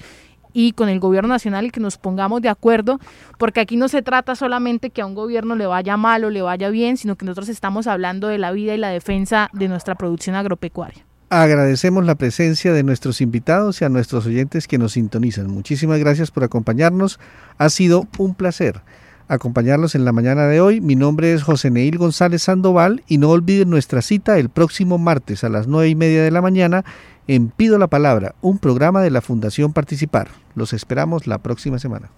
y 0.58 0.72
con 0.72 0.89
el 0.89 1.00
gobierno 1.00 1.30
nacional 1.30 1.72
que 1.72 1.80
nos 1.80 2.00
pongamos 2.00 2.41
de 2.41 2.50
acuerdo, 2.50 3.00
porque 3.38 3.60
aquí 3.60 3.78
no 3.78 3.89
se 3.89 4.02
trata 4.02 4.36
solamente 4.36 4.89
que 4.89 5.04
a 5.04 5.06
un 5.06 5.13
gobierno 5.13 5.56
le 5.56 5.67
vaya 5.67 5.98
mal 5.98 6.24
o 6.24 6.32
le 6.32 6.41
vaya 6.41 6.72
bien, 6.72 6.98
sino 6.98 7.15
que 7.15 7.26
nosotros 7.26 7.50
estamos 7.50 7.86
hablando 7.86 8.28
de 8.28 8.39
la 8.39 8.52
vida 8.52 8.74
y 8.74 8.80
la 8.80 8.89
defensa 8.89 9.52
de 9.54 9.67
nuestra 9.67 9.93
producción 9.93 10.36
agropecuaria. 10.36 11.06
Agradecemos 11.30 12.06
la 12.06 12.15
presencia 12.15 12.74
de 12.74 12.82
nuestros 12.82 13.22
invitados 13.22 13.80
y 13.84 13.86
a 13.86 13.89
nuestros 13.89 14.26
oyentes 14.26 14.67
que 14.67 14.80
nos 14.80 14.93
sintonizan. 14.93 15.46
Muchísimas 15.46 16.00
gracias 16.00 16.32
por 16.32 16.43
acompañarnos. 16.43 17.20
Ha 17.60 17.70
sido 17.70 18.08
un 18.17 18.34
placer 18.34 18.82
acompañarlos 19.28 19.93
en 19.93 20.06
la 20.06 20.12
mañana 20.12 20.48
de 20.48 20.60
hoy. 20.60 20.82
Mi 20.82 20.96
nombre 20.96 21.34
es 21.34 21.43
José 21.43 21.70
Neil 21.70 22.00
González 22.00 22.43
Sandoval 22.43 23.04
y 23.08 23.20
no 23.20 23.30
olviden 23.30 23.70
nuestra 23.70 24.02
cita 24.02 24.39
el 24.39 24.50
próximo 24.50 24.98
martes 24.98 25.43
a 25.43 25.50
las 25.50 25.67
nueve 25.67 25.89
y 25.89 25.96
media 25.96 26.24
de 26.24 26.32
la 26.32 26.41
mañana 26.41 26.84
en 27.28 27.50
Pido 27.50 27.78
la 27.78 27.88
Palabra, 27.88 28.36
un 28.42 28.58
programa 28.60 29.02
de 29.02 29.12
la 29.12 29.22
Fundación 29.22 29.74
Participar. 29.74 30.30
Los 30.56 30.73
esperamos 30.73 31.28
la 31.28 31.40
próxima 31.40 31.80
semana. 31.80 32.10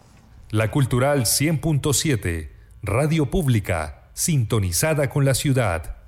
La 0.51 0.71
Cultural 0.71 1.21
100.7, 1.21 2.49
Radio 2.83 3.29
Pública, 3.29 4.09
sintonizada 4.13 5.09
con 5.09 5.25
la 5.25 5.33
ciudad. 5.33 5.98